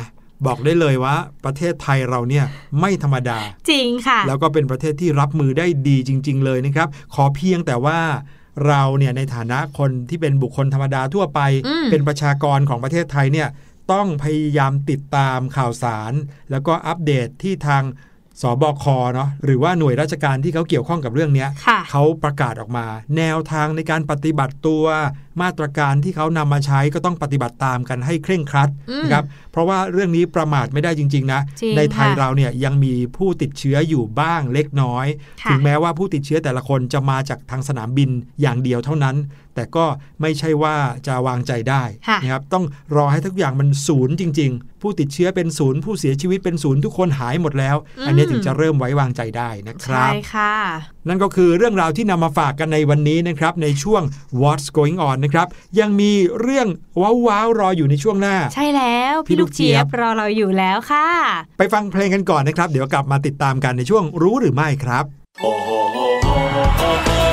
[0.46, 2.46] บอกได้เลยว่า ประเทศไทยเราเนี่ย
[2.80, 8.00] ไม่ธรรมดา จริงค่ะ แล้วก็เป็นประเทศที่รับมือได้ดีจริง ๆ เลยนะครับ ขอเพียงแต่ว่า
[8.68, 13.50] เราเนี่ยในฐานะคนที่เป็นบุคคลธรรมดาทั่วไปอืมเป็นประชากรของประเทศไทยเนี่ย
[13.92, 16.14] ต้องพยายามติดตามข่าวสาร
[16.52, 17.84] แล้วก็อัปเดตที่ทาง
[18.42, 22.86] สบคเนาะหรือว่าหน่วยราชการที่เขาเกี่ยวข้องกับเรื่องเนี้ยค่ะเขาประกาศออกมา
[23.18, 24.86] แนวทางในการปฏิบัติตัว
[25.42, 35.08] มาตรการที่เขานำมาใช้ก็ต้องปฏิบัติตามกันให้เคร่งครัดอืมนะครับเพราะว่าเรื่องนี้ประมาทไม่ได้จริง ๆ นะจริงในไทยค่ะเราเนี่ยยังมีผู้ติดเชื้ออยู่บ้างเล็กน้อย
[35.44, 38.10] ค่ะถึงแม้ว่าผู้ติดเชื้อแต่ละคนจะมาจากทางสนามบิน
[38.42, 39.18] อย่างเดียวเท่านั้น
[39.56, 39.86] แต่ก็
[40.22, 40.76] ไม่ใช่ว่า
[41.08, 42.66] จะวางใจได้ค่ะนะครับต้อง
[42.96, 47.76] รอให้ทุกอย่างมันศูนย์จริง ๆ ผู้ติดเชื้อเป็นศูนย์ผู้เสียชีวิตเป็นศูนย์ทุกคนหายหมดแล้ว
[48.08, 50.56] อันนี้ถึงจะเริ่มไว้วางใจได้นะครัใช่บค่ะ
[51.08, 54.04] นั่นก็คือเรื่องราวที่นำมาฝากกันในวันนี้นะครับในช่วง
[54.42, 55.48] What's Going On นะครับ
[55.80, 56.12] ยังมี
[56.42, 56.68] เรื่อง
[57.28, 61.08] ว้าวๆรออยู่ในช่วงหน้า ใช่แล้วพี่พี่ลูลูกกเจี๊เจี๊ยยบบรอเราอยู่แล้วค่ะ
[61.58, 65.06] ไปฟังเพลงกันก่อนนะครับ เดี๋ยวกลับมาติดตามกันในช่วงรู้หรือไม่ครับ
[65.44, 67.31] อา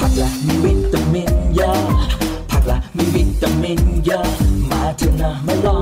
[0.00, 1.76] ผักละมีวิตามินเยอะ
[2.50, 4.24] ผักละมีวิตามินเยอะ
[4.70, 5.78] มาเถอะนะมาลอ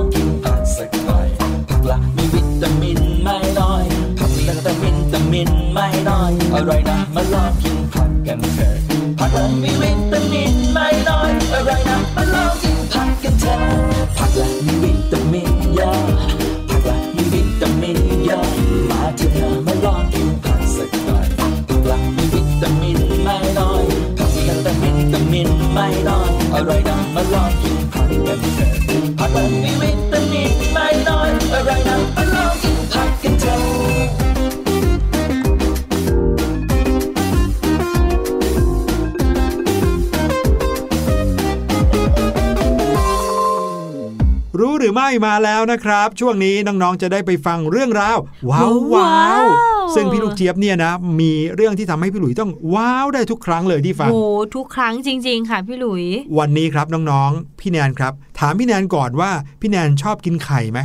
[45.11, 48.17] ม่มาแล้วนะครับ ช่วงนี้น้องๆจะได้ไปฟังเรื่องราว
[48.49, 49.47] ว้าวว้าว้าวว
[49.95, 54.17] ซึ่งพี่ลูกเจี๊ยบเนี่ยนะมีเรื่องที่ทำให้พี่หลุยต้องว้าวได้ทุกครั้งเลยที่ฟังโห
[54.55, 56.05] ทุกครั้งจริง ๆ ค่ะพี่หลุย
[56.37, 59.31] วันนี้ครับน้องๆ พี่แนนครับ ถามพี่แนนก่อนว่า
[59.61, 60.79] พี่แนนชอบกินไข่ไหม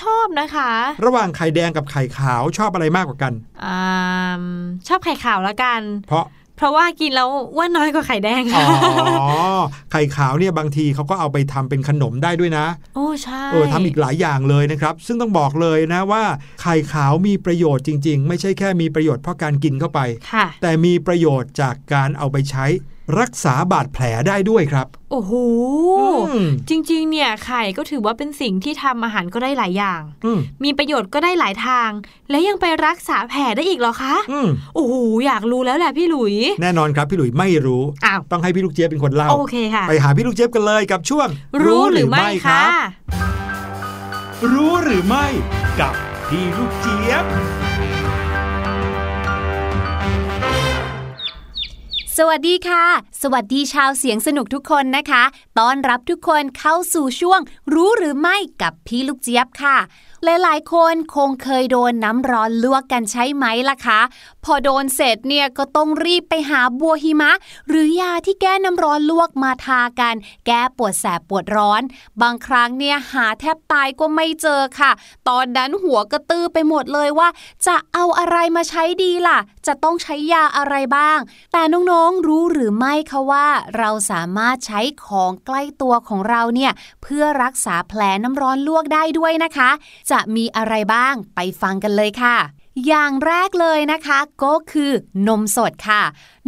[0.00, 0.70] ชอบนะคะ
[1.04, 3.32] ระหว่างไข่แดงกับไข่ขาวชอบอะไรมากกว่ากัน
[3.64, 3.80] อ่า
[4.40, 4.42] ม
[4.88, 6.24] ชอบไข่ขาวละกัน เพราะ
[6.60, 8.64] เพราะว่ากินแล้วอ้ว่าน้อยกว่าไข่แดงอ๋ค่ะ
[9.20, 9.60] อ
[9.92, 16.22] ไข่ขาวเนี่ยบางทีเขาก็เอาไปทำเป็นขนมได้ด้วยนะ โอ้ใช่เออทำอีกหลายอย่างเลยนะครับ ซึ่งต้องบอกเลยนะว่า
[16.62, 20.00] ไข่ขาวมีประโยชน์จริง ๆ ไม่ใช่แค่มีประโยชน์เพราะการกินเข้าไป
[20.32, 22.66] ค่ะแต่มีประโยชน์จากการเอาไปใช้
[23.18, 25.32] รักษาบาดแผลได้ด้วยครับ โอ้โห
[25.98, 31.90] อืมจริง ๆ เนี่ยไข่ก็ถือว่าเป็นสิ่งที่ทำอาหารก็ได้หลายอย่างอืมมีประโยชน์ก็ได้หลายทาง
[32.30, 34.94] และยังไปรักษาแผลได้อีกเหรอคะอืมโอ้โห
[35.26, 41.28] อยากรู้แล้วแหละพี่หลุย แน่นอนครับพี่หลุยไม่รู้อ้าวต้องให้พี่ลูกเจี๊ยบเป็นคนเล่า โอเคค่ะ ไปหาพี่ลูกเจี๊ยบกันเลยกับช่วง
[41.64, 42.62] รู้หรือไม่คะ
[44.52, 45.26] รู้หรือไม่
[45.80, 45.94] กับ
[46.28, 47.24] พี่ลูกเจี๊ยบ
[52.22, 52.84] สวัสดีค่ะ
[53.22, 55.22] สวัสดีชาวเสียงสนุกทุกคนนะคะ
[55.58, 57.40] ต้อนรับทุกคนเข้าสู่ช่วง
[57.74, 59.76] รู้หรือไม่กับพี่ลูกเจี๊ยบค่ะ
[60.24, 64.00] หลายๆ คนคงเคยโดนน้ำร้อนลวกกันใช่ไหมล่ะคะ
[64.44, 67.32] พอโดนเสร็จเนี่ยก็ต้องรีบไปหาบัวหิมะ
[67.68, 70.14] หรือยาที่แก้น้ำร้อนลวกมาทากัน
[70.46, 71.82] แก้ปวดแสบปวดร้อน
[72.22, 74.90] บางครั้งเนี่ยหาแทบตายก็ไม่เจอค่ะ
[75.28, 77.28] ตอนนั้นหัวกระตื้อไปหมดเลยว่า
[77.66, 81.18] จะเอาอะไรมาใช้ดีล่ะ จะต้องใช้ยาอะไรบ้าง
[81.52, 83.46] แต่น้องๆรู้หรือไม่คะว่า
[83.78, 89.70] เราสามารถใช้ของใกล้ตัวของเราเนี่ยเพื่อรักษาแผลน้ำร้อนลวกได้ด้วยนะคะ
[90.10, 92.36] จะมีอะไรบ้างไปฟังกันเลยค่ะ
[92.86, 94.92] อย่างแรกเลยนะคะก็คือ
[95.28, 96.02] นมสดค่ะ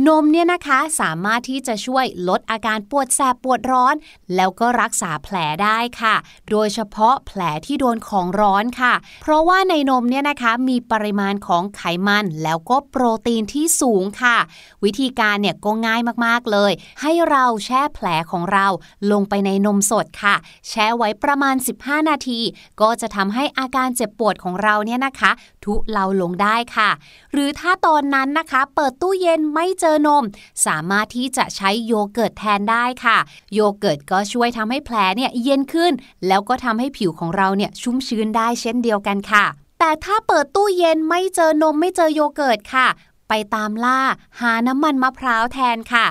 [0.07, 3.95] นมเนี่ยนะคะสามารถที่จะช่วยลดอาการปวดแสบปวดร้อน
[4.37, 6.15] แล้วก็รักษาแผลได้ค่ะ
[6.51, 14.37] โดยเฉพาะแผลที่โดนของร้อนค่ะ เพราะว่าในนมเนี่ยนะคะมีปริมาณของไขมันแล้วก็โปรตีนที่สูงค่ะ
[14.85, 18.67] วิธีการเนี่ยก็ง่ายมากๆเลย ให้เราแช่แผลของเรา
[19.13, 20.35] ลงไปในนมสดค่ะ
[20.69, 22.41] แช่ไว้ประมาณ 15 นาที
[22.81, 25.31] ก็จะทำให้อาการเจ็บปวดของเราเนี่ยนะคะ
[25.65, 26.91] ทุเลาลงได้ค่ะ
[27.33, 30.23] หรือถ้าตอนนั้นนะคะ เปิดตู้เย็นไม่เจอนม
[30.67, 33.19] สามารถที่จะใช้โยเกิร์ตแทนได้ค่ะ
[33.55, 35.93] โยเกิร์ตก็ช่วยทำให้แผลเนี่ยเย็นขึ้น
[36.27, 39.45] แล้วก็ทำให้ผิวของเราเนี่ยชุ่มชื้นได้เช่นเดียวกันค่ะ
[39.79, 42.89] แต่ถ้าเปิดตู้เย็นไม่เจอนมไม่เจอโยเกิร์ตค่ะ
[43.29, 44.01] ไปไปตามล่า
[44.41, 46.07] หาน้ำมันมะพร้าวแทนค่ะ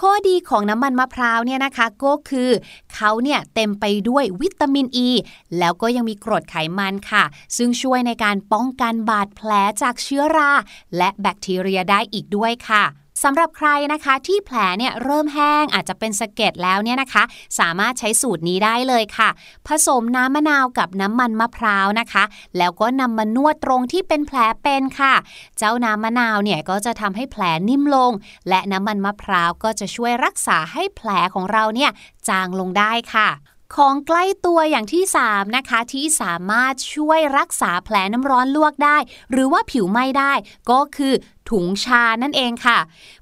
[0.00, 2.50] ข้อดีของน้ำมันมะพร้าวเนี่ยนะคะก็คือ
[2.94, 5.10] เขาเนี่ยเต็มไปด้วยวิตามินอ e, ี
[5.58, 7.24] แล้วก็ยังมีกรดไขมันค่ะ
[7.56, 9.50] ซึ่งช่วยในการป้องกันบาดแผล
[9.82, 10.52] จากเชื้อรา
[10.96, 12.84] และแบคทีเรียได้อีกด้วยค่ะ
[13.28, 17.22] สำหรับใครนะคะที่แผลเนี่ยเริ่มแห้งอาจจะเป็นสะเก็ดแล้วเนี่ยนะคะ
[17.58, 19.28] สามารถใช้สูตรนี้ได้เลยค่ะ
[19.66, 22.24] ผสมน้ำมะนาวกับน้ำมันมะพร้าวนะคะ
[22.58, 25.14] แล้วก็นำมานวดตรงที่เป็นแผลเป็นค่ะ
[25.58, 28.12] เจ้าน้ำมะนาวเนี่ยก็จะทำให้แผลนิ่มลง
[28.48, 31.90] และน้ำมันมะพร้าวก็จะช่วยรักษาให้แผลของเราเนี่ย
[32.28, 33.28] จางลงได้ค่ะ
[33.74, 38.98] ของใกล้ตัวอย่างที่ 3 นะคะ ที่สามารถช่วยรักษาแผลน้ำร้อนลวกได้
[39.30, 40.32] หรือว่าผิวไหม้ได้
[40.70, 41.14] ก็คือ
[41.50, 42.78] ถุงชานั่นเองค่ะ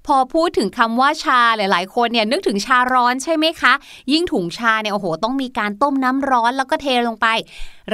[0.07, 3.73] พอพูดถึงคำว่าชาหลาย ๆ คนเนี่ยนึกถึงชาร้อนใช่ไหมคะ
[4.13, 7.27] ยิ่งถุงชาเนี่ยโอ้โห ต้องมีการต้มน้ำร้อนแล้วก็เทลงไป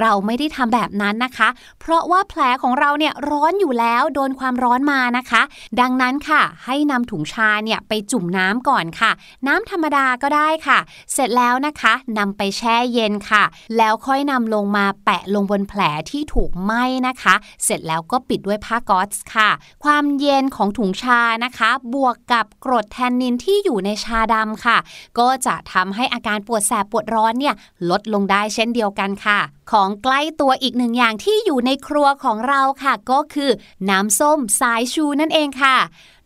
[0.00, 1.48] เราไม่ได้ทำแบบนั้นนะคะ
[1.80, 5.42] เพราะว่าแผลของเราเนี่ยร้อนอยู่แล้วโดนความร้อนมานะคะ
[5.80, 9.10] ดังนั้นค่ะ ให้นำถุงชาเนี่ยไปจุ่มน้ำก่อนค่ะ
[9.46, 10.78] น้ำธรรมดาก็ได้ค่ะ
[11.12, 13.44] เสร็จแล้วนะคะนำไปแช่เย็นค่ะ
[13.76, 19.50] แล้วค่อยนำลงมาแปะลงบนแผลที่ถูกไหม้นะคะ เสร็จแล้วก็ปิดด้วยผ้าก๊อซค่ะ
[19.84, 24.78] ความเย็นของถุงชานะคะ บวกกับกรดแทนนินที่อยู่ในชาดำค่ะ
[25.18, 27.54] ก็จะทำให้อาการปวดแสบปวดร้อนเนี่ย
[27.90, 29.40] ลดลงได้เช่นเดียวกันค่ะ
[29.70, 33.50] ของใกล้ตัวอีกหนึ่งอย่างที่อยู่ในครัวของเราค่ะ ก็คือ
[33.90, 35.76] น้ำส้มสายชูนั่นเองค่ะ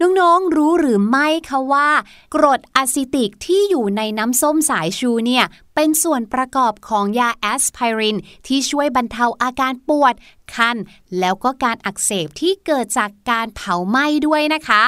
[0.01, 1.91] น้องๆรู้หรือไม่คะว่า
[2.35, 8.17] กรดอะซิติกที่อยู่ในน้ำส้มสายชูเนี่ยเป็นส่วนประกอบของยาแอสไพริน
[8.47, 10.15] ที่ช่วยบรรเทาอาการปวด
[10.55, 10.77] คัน
[11.21, 14.83] แล้วก็การอักเสบที่เกิดจากการเผาไหม้ด้วยนะคะ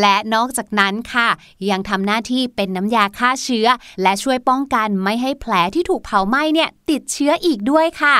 [0.00, 1.28] และนอกจากนั้นค่ะ
[1.70, 3.68] ยังทำหน้าที่เป็นน้ำยาฆ่าเชื้อ
[4.02, 8.16] และช่วยป้องกันไม่ให้แผลที่ถูกเผาไหม้เนี่ยติดเชื้ออีกด้วยค่ะ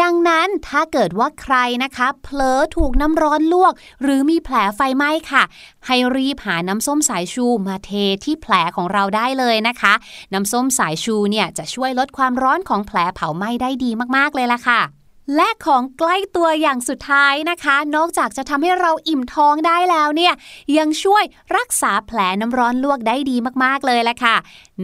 [0.00, 5.42] ดังนั้นถ้าเกิดว่าใครนะคะเผลอถูกน้ำร้อนลวก หรือมีแผลไฟไหม้ค่ะ
[5.86, 7.90] ให้รีบหาน้ำส้มสายชูมาเท
[8.24, 9.92] ที่แผลของเราได้เลยนะคะ
[10.34, 14.99] น้ำส้มสายชูเนี่ยจะช่วยลดความร้อนของแผลเผาไหม้ได้ดีมากๆเลยล่ะค่ะ
[15.36, 20.34] และของใกล้ตัวอย่างสุดท้ายนะคะ นอกจากจะทำให้เราอิ่มท้องได้แล้วเนี่ย
[20.78, 21.24] ยังช่วย
[21.56, 24.36] รักษาแผลน้ำร้อนลวกได้ดีมากๆเลยละค่ะ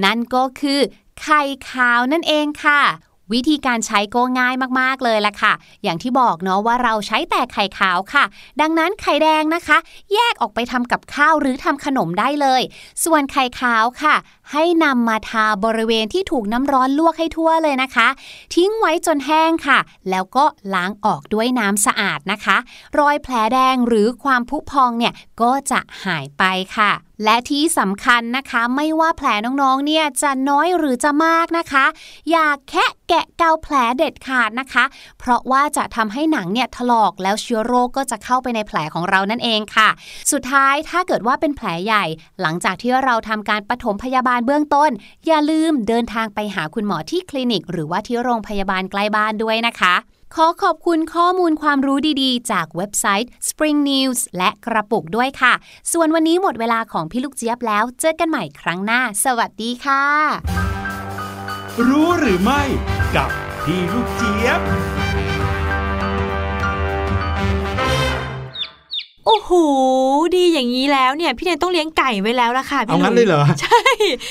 [0.04, 0.80] นั่นก็คือ
[1.22, 2.80] ไข่ขาวนั่นเองค่ะ
[3.32, 8.24] วิธีการใช้ก็ง่ายมากๆเลยละค่ะ อย่างที่บอกเนาะว่าเราใช้แต่ไข่ขาวค่ะ
[8.60, 9.78] ดังนั้นไข่แดงนะคะ
[10.14, 12.62] แยกออกไปทำกับข้าวหรือทำขนมได้เลย
[13.04, 14.14] ส่วนไข่ขาวค่ะ
[14.52, 18.08] ให้นำมาทาบริเวณที่ถูกน้ำร้อนลวกให้ทั่วเลยนะคะ
[18.54, 19.78] ทิ้งไว้จนแห้งค่ะ
[20.10, 20.44] แล้วก็
[20.74, 22.56] ล้างออกด้วยน้ำสะอาดนะคะ
[22.98, 26.42] รอยแผลแดงหรือความพุพองเนี่ยก็จะหายไป
[26.76, 26.92] ค่ะ
[27.24, 29.28] และที่สำคัญนะคะไม่ว่าแผล
[29.62, 31.84] น้องๆ เนี่ยจะน้อยหรือจะมากนะคะ
[32.30, 34.84] อย่าแค่แกะเกาแผลเด็ดขาดนะคะ
[35.18, 39.88] เพราะว่าจะทำให้หนังเนี่ยถลอกแล้วเชื้อโรคก็จะเข้าไปในแผลของเรานั่นเองค่ะ
[40.32, 42.04] สุดท้ายถ้าเกิดว่าเป็นแผลใหญ่
[42.40, 44.90] หลังจากที่เราทำการปฐมพยาบาลเบื้องต้น
[45.26, 49.94] อย่าลืมเดินทางไปหาคุณหมอที่คลินิก หรือว่าที่โรงพยาบาลใกล้บ้านด้วยนะคะ
[50.34, 55.52] ขอขอบคุณข้อมูลความรู้ดีๆ จากเว็บไซต์ Spring News และกระปุกด้วยค่ะ
[55.92, 60.04] ส่วนวันนี้หมดเวลาของพี่ลูกเจี๊ยบแล้ว เจอกันใหม่ครั้งหน้า สวัสดีค่ะ
[61.88, 62.62] รู้หรือไม่
[63.16, 63.30] กับ
[63.64, 64.60] พี่ลูกเจี๊ยบ
[69.26, 69.50] โอ้โห
[70.36, 73.80] ดีอย่างนี้แล้วเนี่ย พี่เนยต้องเลี้ยงไก่ไว้แล้วล่ะค่ะพี่เอางั้นเลยเหรอ ใช่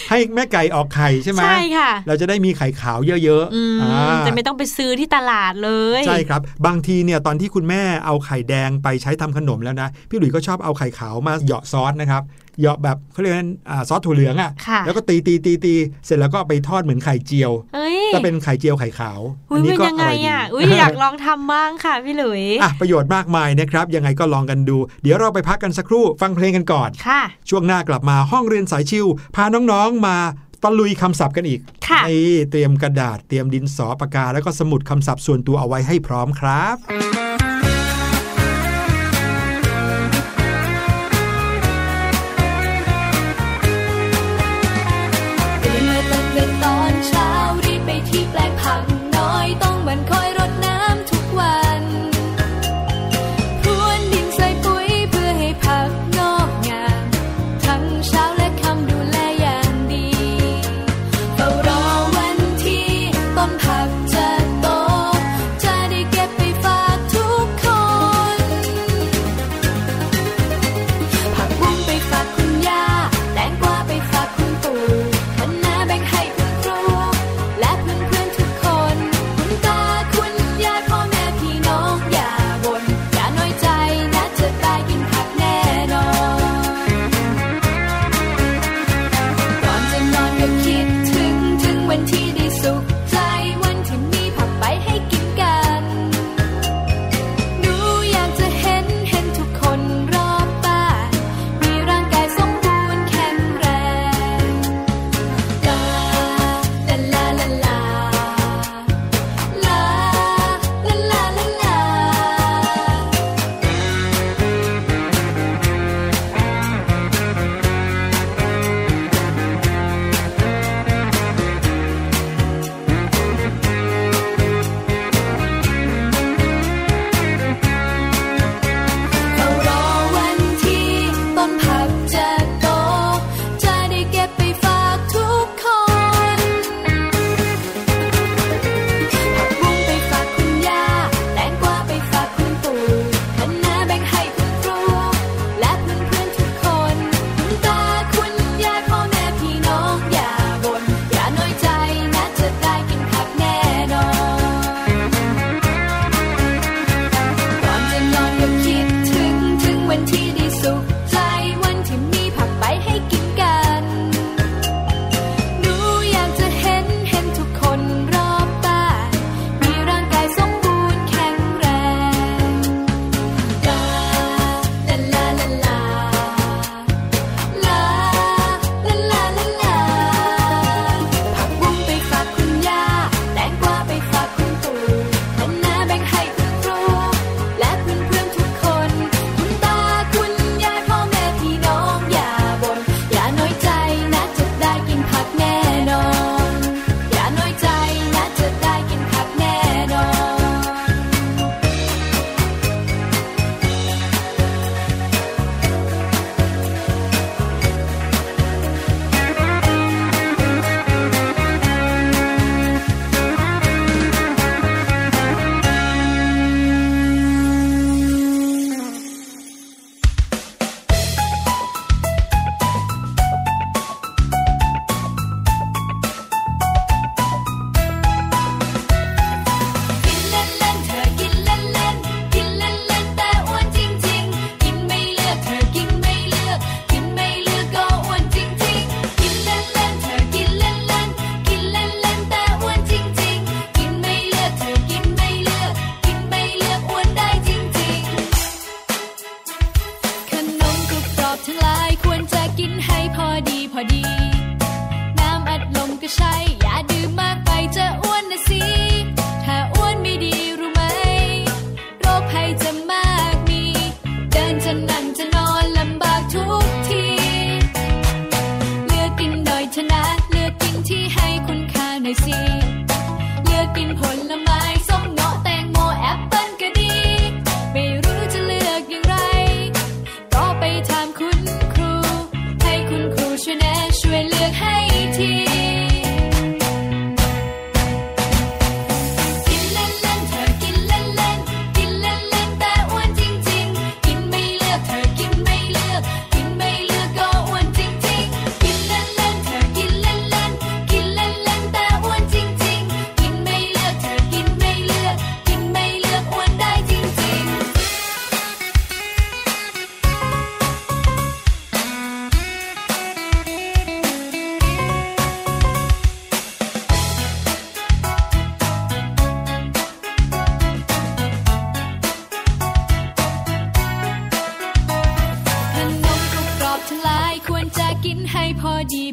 [0.10, 13.46] ให้แม่ไก่ออกไข่ใช่ไหมใช่ค่ะ เราจะได้มีไข่ขาวเยอะๆจะไม่ต้องไปซื้อที่ตลาดเลย ใช่ครับ บางทีเนี่ยตอนที่คุณแม่เอาไข่แดงไปใช้ทำขนมแล้วนะ พี่หลุยก็ชอบเอาไข่ขาวมาเหยาะซอสนะครับเหยาะแบบเขาเรียกว่า
[13.90, 14.52] ซอสถั่วเหลืองอะ
[14.86, 15.74] แล้วก็ตีตีตีตี
[16.06, 17.52] เสร็จแล้วก็ไปทอดเหมือนไข่เจียว
[18.14, 30.18] ก็เป็นไข่เจียวไข่ขาวอันนี้ก็อร่อยดีอุ้ยอยากลองทำบ้างค่ะพี่หลุยอะประโยชน์มากมายนะครับยังไงก็ลองกันดู เดี๋ยวเราไปพักกันสักครู่ฟังเพลงกันก่อนค่ะ ช่วงหน้ากลับมาห้องเรียนสายชิวพาน้องๆมา
[30.64, 31.60] ตะลุยคำศัพท์กันอีก
[32.06, 32.10] ใน
[32.52, 36.76] เตรียมกระดาษเตรียมดินสอปากกา แล้วก็สมุดคำศัพท์ส่วนตัวเอาไว้ให้พร้อมครับ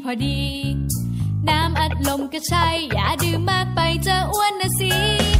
[0.02, 0.40] พอดี
[1.48, 5.31] น้ำอัดลมก็ใช่ อย่าดื่มมากไปจะอ้วนนะสิ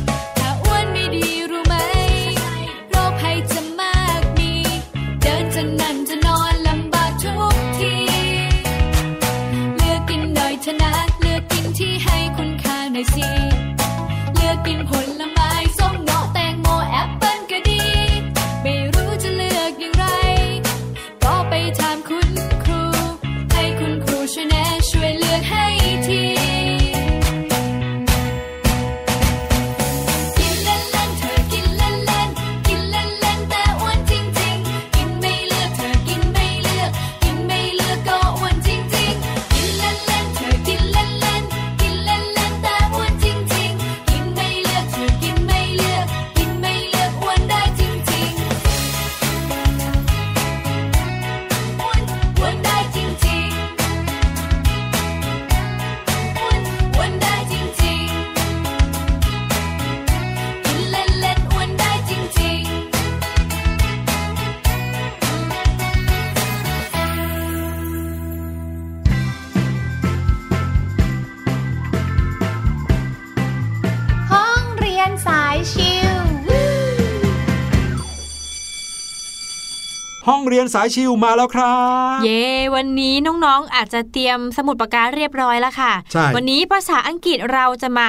[80.53, 81.77] เรียนสายชิวมาแล้วครั
[82.17, 82.43] บ เย้
[82.75, 88.09] วันนี้น้องๆอาจจะเตรียมสมุดปากกาเรียบร้อยแล้วค่ะใช่วันนี้ภาษาอังกฤษเราจะมา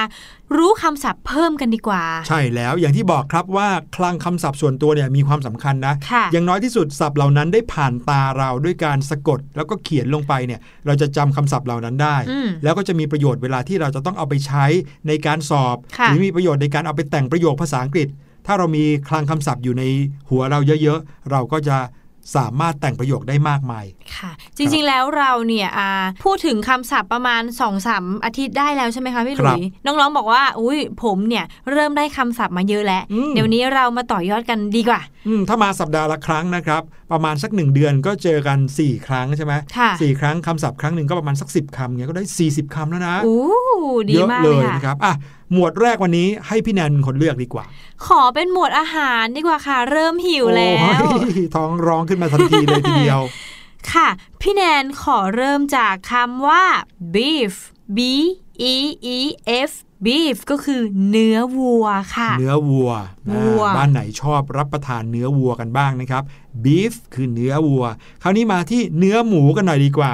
[0.56, 14.64] รู้คำศัพท์เพิ่มกันดีกว่า ใช่แล้วอย่างที่บอกครับว่าคลังคำศัพท์ส่วนตัวเนี่ยมีความสำคัญนะค่ะอย่างน้อยที่สุดศัพท์เหล่านั้นได้ผ่านตาเราด้วยการสะกด แล้วก็เขียนลงไปเนี่ย เราจะจำคำศัพท์เหล่านั้นได้อืมแล้วก็จะมีประโยชน์เวลาที่เราจะต้องเอาไปใช้
[15.08, 18.08] ในการสอบค่ะหรือมีประโยชน์ในการเอาไปแต่งประโยคภาษาอังกฤษ
[18.46, 19.82] ถ้าเรามีคลังคำศัพท์อยู่ใน
[20.30, 21.76] หัวเราเยอะ ๆ เราก็จะ
[22.36, 23.84] สามารถแต่งประโยคได้มากมาย
[24.16, 25.90] ค่ะ จริงๆแล้วเราเนี่ยอ่า
[26.24, 43.42] พูดถึงคำศัพท์ประมาณ2อสามอาทิตย์ได้แล้วใช่ไหมคะพี่หคลุรับยน้องๆบอกว่า อุ้ยผมเนี่ยเริ่มได้คำศัพท์มาเยอะแล้วอืมเดี๋ยวนี้เรามาต่อยอดกันดีกว่าอืมถ้ามาสัปดาห์ละครั้งนะครับ ประมาณสักหนึ่งเดือนก็เจอกัน 4 ครั้งใช่ไหมค่ะสี่ครั้งคำศัพท์ครั้งหนึ่งก็ประมาณสัก 10คำเงี้ยก็ได้ 40คำแล้วนะอู้
[44.08, 45.14] ดีเยอะมากเลเลยยค่ะนะครับอะ
[45.52, 47.64] หมวดแรกวันนี้ให้พี่แนนเป็นคนเลือกดีกว่า
[48.06, 53.20] ขอเป็นหมวดอาหารดีกว่าค่ะ เริ่มหิวแล้วโอ้ยท้องร้องขึ้นมาทันทีเลยทีเดียว
[53.92, 54.08] ค่ะ
[54.40, 56.64] พี่แนนขอเริ่มจากคำว่า
[57.14, 57.54] beef
[57.96, 57.98] b
[58.72, 58.74] e
[59.16, 59.18] e
[59.68, 59.72] f
[60.04, 61.86] beef ก็คือเนื้อวัว
[62.16, 62.90] ค่ะ เนื้อวัว
[63.34, 66.22] วัวอ่าบ้านไหนชอบรับประทานเนื้อวัวกันบ้างนะครับ
[66.64, 67.84] beef คือเนื้อวัว
[68.22, 70.10] คราวนี้มาที่เนื้อหมูกันหน่อยดีกว่า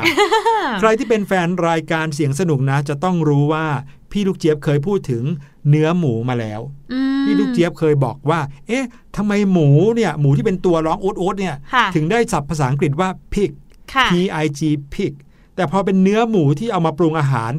[0.81, 3.67] ใครที่เป็นแฟนรายการเสียงสนุกนะ จะต้องรู้ว่า
[4.13, 5.23] พี่ลูกเจี๊ยบเคยพูดถึง
[5.69, 6.61] เนื้อหมูมาแล้ว
[6.93, 8.87] อืมพี่ลูกเจี๊ยบเคยบอกว่า เอ๊ะ
[9.17, 13.51] ทำไมหมูเนี่ยหมูที่เป็นตัวร้องโอ๊ตโอ๊ตเนี่ยค่ะถึงได้ศัพท์ภาษาอังกฤษว่า pig
[13.95, 14.61] ค่ะ P I G
[14.95, 15.13] pig
[15.57, 17.53] แต่พอเป็นเนื้อหมูที่เอามาปรุงอาหาร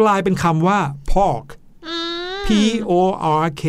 [0.00, 0.78] กลายเป็นคำว่า
[1.12, 1.46] pork
[1.86, 1.94] อื
[2.40, 2.48] ม P
[2.90, 2.92] O
[3.42, 3.64] R K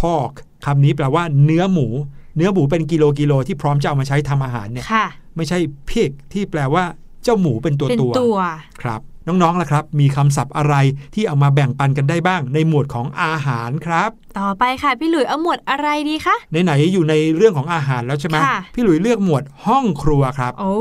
[0.00, 0.32] pork
[0.64, 1.86] คำนี้แปลว่าเนื้อหมู
[2.36, 5.06] เนื้อหมูเป็นกิโลกิโลที่พร้อมจะเอามาใช้ทำอาหารเนี่ยค่ะ
[5.36, 5.58] ไม่ใช่
[5.90, 6.84] pig ที่แปลว่า
[7.24, 8.36] เจ้าหมูเป็นตัวเป็นตัวตัว
[8.82, 10.74] ครับ น้องๆล่ะครับ มีคำศัพท์อะไร
[11.14, 20.76] ที่เอามาแบ่งปันกันได้บ้าง ในหมวดของอาหารครับ ต่อไปค่ะ พี่หลุยเอาหมวดอะไรดีคะไหนๆอยู่ในเรื่องของอาหารแล้วใช่ไหมค่ะพี่หลุยเลือกหมวดห้องครัวครับ โอ้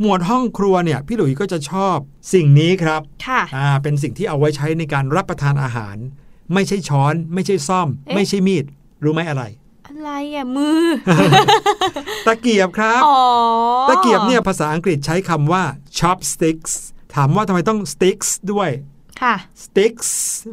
[0.00, 1.96] หมวดห้องครัวเนี่ยพี่หลุยก็จะชอบ
[2.34, 5.96] สิ่งนี้ครับค่ะอ่าเป็นสิ่งที่เอาไว้ใช้ในการรับประทานอาหาร
[6.54, 8.64] ไม่ใช่ช้อน ไม่ใช่ซ่อมเอ๊ะไม่ใช่มีด
[9.04, 9.44] รู้ไหมอะไร
[9.86, 10.84] อะไรอะมือ
[12.26, 13.20] ตะเกียบครับอ๋อ
[13.88, 15.62] ตะเกียบเนี่ยภาษาอังกฤษใช้คำว่า
[15.98, 18.70] chopsticks ถามว่าทำไมต้อง sticks ด้วย
[19.22, 20.08] ค่ะ sticks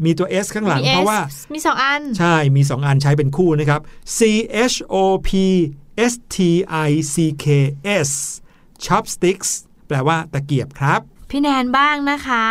[0.06, 3.82] มีตัว s ข้างหลังมีเพราะว่า S มีสองอัน ใช่มี 2 อันใช้เป็นคู่นะครับ
[4.18, 4.20] C
[4.74, 4.96] H O
[5.28, 5.30] P
[6.12, 6.38] S T
[6.88, 7.46] I C K
[8.08, 8.10] S
[8.86, 9.50] chopsticks
[9.88, 11.00] แปลว่าตะเกียบครับ
[11.30, 12.46] พี่แนนบ้างนะคะ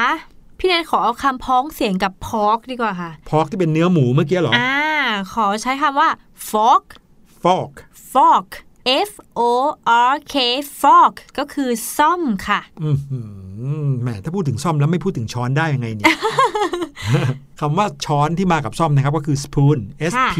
[0.58, 4.76] พี่แนนขอเอาคำพ้องเสียงกับพอกดีกว่าค่ะพอกที่เป็นเนื้อหมูเมื่อกี้เหรอ อ่า
[5.32, 6.08] ขอใช้คำว่า
[6.50, 6.84] fork
[7.42, 7.74] fork
[8.12, 8.48] fork
[9.08, 9.40] F O
[10.10, 10.36] R K
[10.82, 13.43] fork ก็คือซ่อมค่ะ อืมหืม
[14.02, 16.16] แหมถ้าพูดถึงซ่อมแล้วไม่พูดถึงช้อนได้ยังไงเนี่ย
[17.60, 19.78] คำว่าช้อนที่มากับซ่อมนะครับ ก็คือ spoon
[20.12, 20.36] S P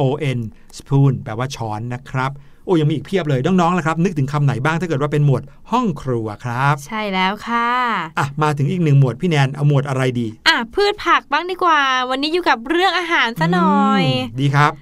[0.00, 0.02] O
[0.36, 0.38] N
[0.78, 2.32] spoon แปลว่าช้อนนะครับ
[2.64, 5.42] โอ้ยังมีอีกเพียบเลยน้องๆล่ะครับ นึกถึงคำไหนบ้างถ้าเกิดว่าเป็นหมวด
[5.72, 7.70] ห้องครัวครับ ใช่แล้วค่ะ
[8.18, 11.80] อะ มาถึงอีกหนึ่งหมวดพี่แนนเอาหมวดอะไรดี อะพืชผักบ้างดีกว่า
[12.10, 14.04] วันนี้อยู่กับเรื่องอาหารซะหน่อย
[14.36, 14.72] มดีครับ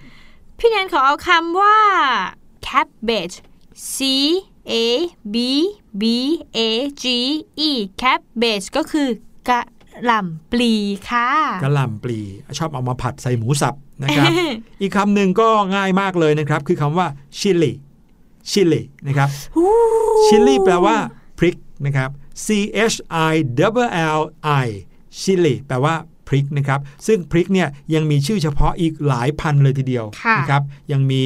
[0.59, 1.77] พี่แนนขอเอาคำว่า
[2.67, 3.37] cabbage
[3.95, 3.99] C
[4.73, 4.75] A
[5.35, 5.37] B
[6.01, 6.05] B
[6.57, 6.61] A
[7.03, 7.05] G
[7.69, 9.09] E cabbage ก็คือ
[9.49, 9.61] กะ
[10.05, 10.73] หล่ำปลี
[11.11, 11.31] ค่ะ
[11.63, 12.21] กระหล่ำปลี
[12.59, 14.31] ชอบเอามาผัดใส่หมูสับนะครับ
[14.81, 17.07] อีกคำหนึ่งก็ง่ายมากเลยนะครับ คือคำว่า
[17.39, 17.73] chili
[18.51, 19.29] chili นะครับ
[20.27, 20.97] chili แปลว่า
[21.39, 21.57] พริก
[21.87, 22.11] นะครับ
[22.45, 22.47] C
[22.93, 22.97] H
[23.33, 23.35] I
[23.71, 23.75] L
[24.19, 24.23] L
[24.65, 24.69] I
[25.21, 25.95] chili แปลว่า
[26.29, 30.63] พริกนะครับ ซึ่งพริกเนี่ยยังมีชื่อเฉพาะอีกหลายพันเลยทีเดียวค่ะนะครับ
[30.93, 31.25] ยังมี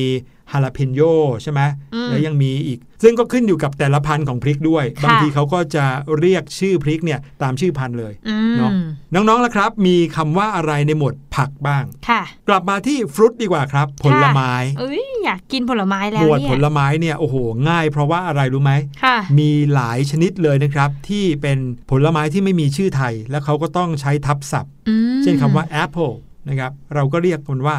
[0.52, 1.00] ฮาลาเพนโย
[1.42, 1.60] ใช่ไหม
[1.94, 5.84] อืมแล้วยังมีอีก ซึ่งก็ขึ้นอยู่กับแต่ละพันธุ์ของพริกด้วยค่ะบางทีเขาก็จะ
[6.18, 8.84] เรียกชื่อพริกเนี่ยตามชื่อพันธุ์เลยอืเนาะม
[9.14, 17.36] น้องๆล่ะครับ มีคำว่าอะไรในหมวดผักบ้างค่ะกลับมาที่ฟรุตดีกว่าครับ ผลไม้เอ้ยอยากกินผลไม้แล้หมววดเนี่ผยลไม้เนี่ยโอ้โห
[17.68, 18.72] ง่ายเพราะว่าอะไรรู้ไหม
[19.04, 21.58] ค่ะมีหลายชนิดเลยนะครับ ที่เป็น
[21.90, 26.14] ผลไม้ที่ไม่มีชื่อไทย แล้วเขาก็ต้องใช้ทับศัพท์อืมเช่นคำว่า apple
[26.48, 27.76] นะครับเราก็เรียกมันว่า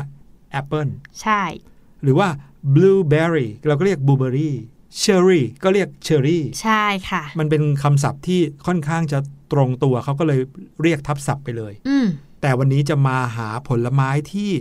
[0.60, 1.42] apple ใช่
[2.04, 2.28] หรือว่า
[2.76, 4.52] blueberry เราก็เรียก blueberry
[5.02, 9.20] cherry ก็เรียก cherry ใช่ค่ะ มันเป็นคำศัพท์ที่ค่อนข้างจะ
[9.52, 10.40] ตรงตัวเขาก็เลย
[10.82, 12.06] เรียกทับศัพท์ไปเลยอืม
[12.42, 14.52] แต่วันนี้จะมาหาผลไม้ที่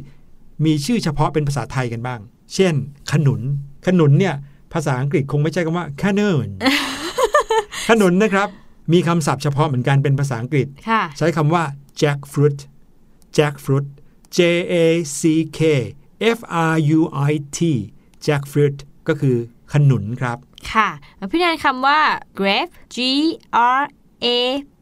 [0.65, 2.21] มีชื่อเฉพาะเป็นภาษาไทยกันบ้าง
[2.55, 2.75] เช่น
[3.13, 3.41] ขนุน
[3.87, 4.35] ขนุนเนี่ย
[4.73, 6.49] ภาษาอังกฤษคงไม่ใช่คำว่า cannon
[7.89, 8.49] ขนุนนะครับ
[8.93, 11.65] มีคำศัพท์เฉพาะเหมือนกันเป็นภาษาอังกฤษค่ะใช้คำว่า
[12.01, 12.59] jackfruit
[13.37, 13.87] jackfruit
[14.37, 14.39] J
[14.73, 14.75] A
[15.19, 15.21] C
[15.59, 15.61] K
[16.37, 16.39] F
[16.73, 17.01] R U
[17.31, 17.61] I T
[18.27, 18.77] jackfruit
[19.09, 19.37] ก็คือ
[19.73, 20.39] ขนุนครับ
[20.73, 22.01] ค่ะแล้วพี่แนนคำว่า
[22.39, 22.99] grape G
[23.79, 23.83] R
[24.25, 24.27] A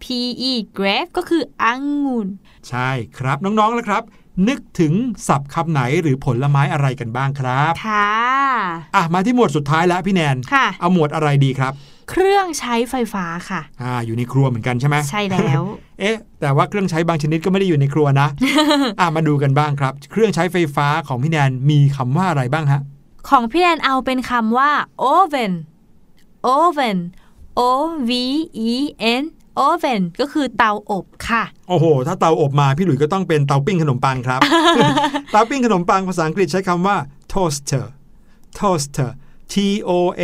[0.02, 0.04] P
[0.50, 1.64] E grape ก็คืออ
[2.04, 2.28] งุ่น
[2.68, 2.88] ใช่
[3.18, 4.02] ครับน้องๆแล้วครับ
[4.48, 4.92] นึกถึง
[5.28, 8.10] ศัพท์คำไหนหรือผลไม้อะไรกันบ้างครับ ค่ะ
[8.96, 11.72] อะ มาที่หมวดสุดท้ายแล้วพี่แนน ค่ะ เอาหมวดอะไรดีครับ
[12.10, 15.62] เครื่องใช้ไฟฟ้าค่ะ อ่า อยู่ในครัวเหมือนกันใช่ไหมใช่แล้ว
[16.00, 18.28] เอ๊ะ แต่ว่าเครื่องใช้บางชนิดก็ไม่ได้อยู่ในครัวนะ
[19.00, 22.80] อะ มาดูกันบ้างครับ เครื่องใช้ไฟฟ้าของพี่แนนมีคำว่าอะไรบ้างฮะ
[23.28, 24.70] ของพี่แนนเอาเป็นคำว่า
[25.14, 25.52] oven
[26.56, 26.98] oven
[27.60, 27.62] O
[28.08, 28.10] V
[28.70, 28.72] E
[29.22, 29.24] N
[29.68, 34.40] oven ก็คือเตาอบค่ะ โอ้โห ถ้าเตาอบมาพี่หลุยส์ก็ต้องเป็นเตาปิ้งขนมปังครับ
[35.32, 36.96] เตาปิ้งขนมปังภาษาอังกฤษใช้คำว่า
[37.32, 37.86] toaster
[38.58, 39.10] toaster
[39.52, 39.54] T
[39.88, 39.90] O
[40.20, 40.22] A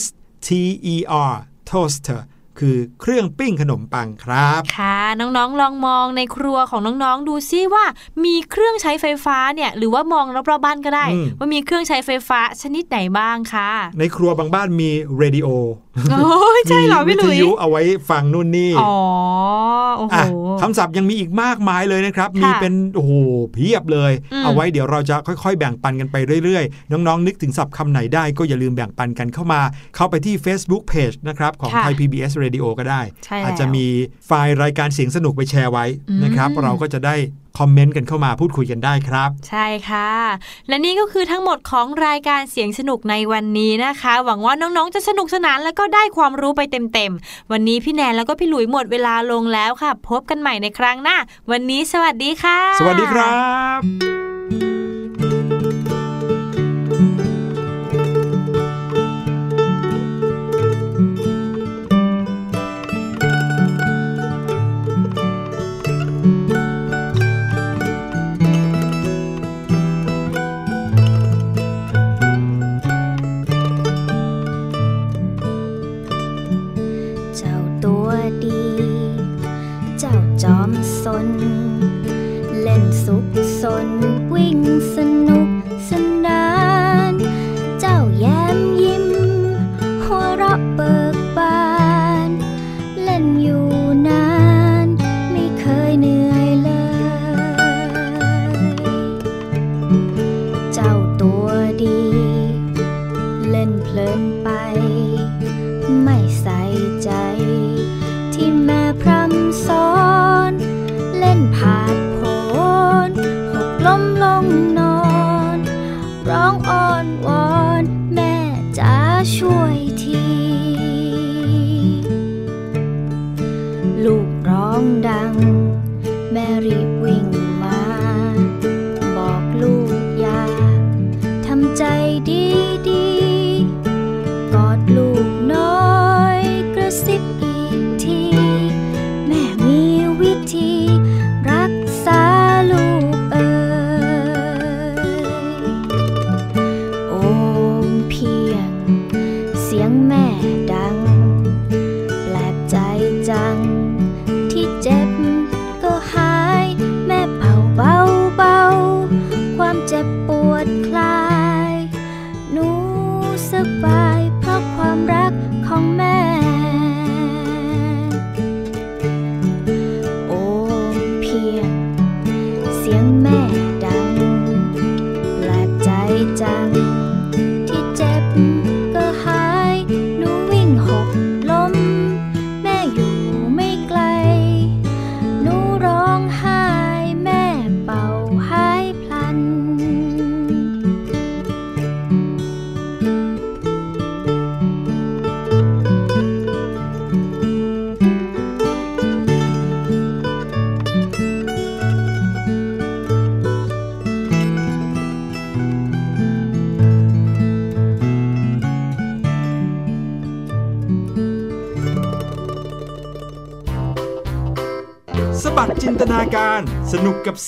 [0.00, 0.02] S
[0.46, 0.48] T
[0.92, 0.96] E
[1.30, 1.34] R
[1.70, 2.20] toaster
[2.60, 7.84] คือเครื่องปิ้งขนมปังครับ ค่ะ น้องๆ ลองมองในครัวของน้องๆ ดูซิว่า
[8.24, 15.48] มีเครื่องใช้ไฟฟ้าเนี่ย หรือว่ามองรอบๆบ้านก็ได้อืมว่ามีเครื่องใช้ไฟฟ้าชนิดไหนบ้างค่ะในครัวบางบ้านมีเรดิโอ
[16.10, 18.94] โอ้ยใช่เหรอมีพี่หวิลุทยยุเอาไว้ฟังนู่นนี่ อ๋อ
[19.98, 20.24] โอ้โหอะ
[20.60, 23.12] คำศัพท์ยังมีอีกมากมายเลยนะครับค่ะมีเป็นโอ้โห
[23.52, 29.60] เพียบเลยอืมเอาไว้เดี๋ยวเราจะค่อยๆ แบ่งปันกันไปเรื่อยๆ น้องๆ นึกถึงศัพท์คำไหนได้ก็อย่าลืมแบ่งปันกันเข้ามา
[29.96, 33.86] เข้าไปที่ Facebook Page นะครับ ของค่ะไทย PBS Radio ก็ได้ใช่แล้วอาจจะมี
[34.26, 37.16] ไฟล์รายการเสียงสนุกไปแชร์ไว้อืมนะครับ เราก็จะได้
[37.58, 40.12] คอมเมนต์กันเข้ามาพูดคุยกันได้ครับ ใช่ค่ะ
[40.68, 51.16] และนี่ก็คือทั้งหมดของรายการเสียงสนุกในวันนี้นะคะ หวังว่าน้องๆจะสนุกสนานแล้วก็ได้ความรู้ไปเต็มๆ วันนี้พี่แนนแล้วก็พี่หลุยหมดเวลาลงแล้วค่ะ พบกันใหม่ในครั้งหน้า
[51.50, 53.38] วันนี้สวัสดีค่ะ สวัสดีครั
[53.78, 54.33] บ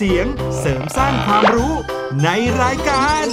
[0.00, 0.26] เสียง
[0.58, 1.74] เสริมสร้างความรู้
[2.24, 2.28] ใน
[2.62, 3.25] รายการ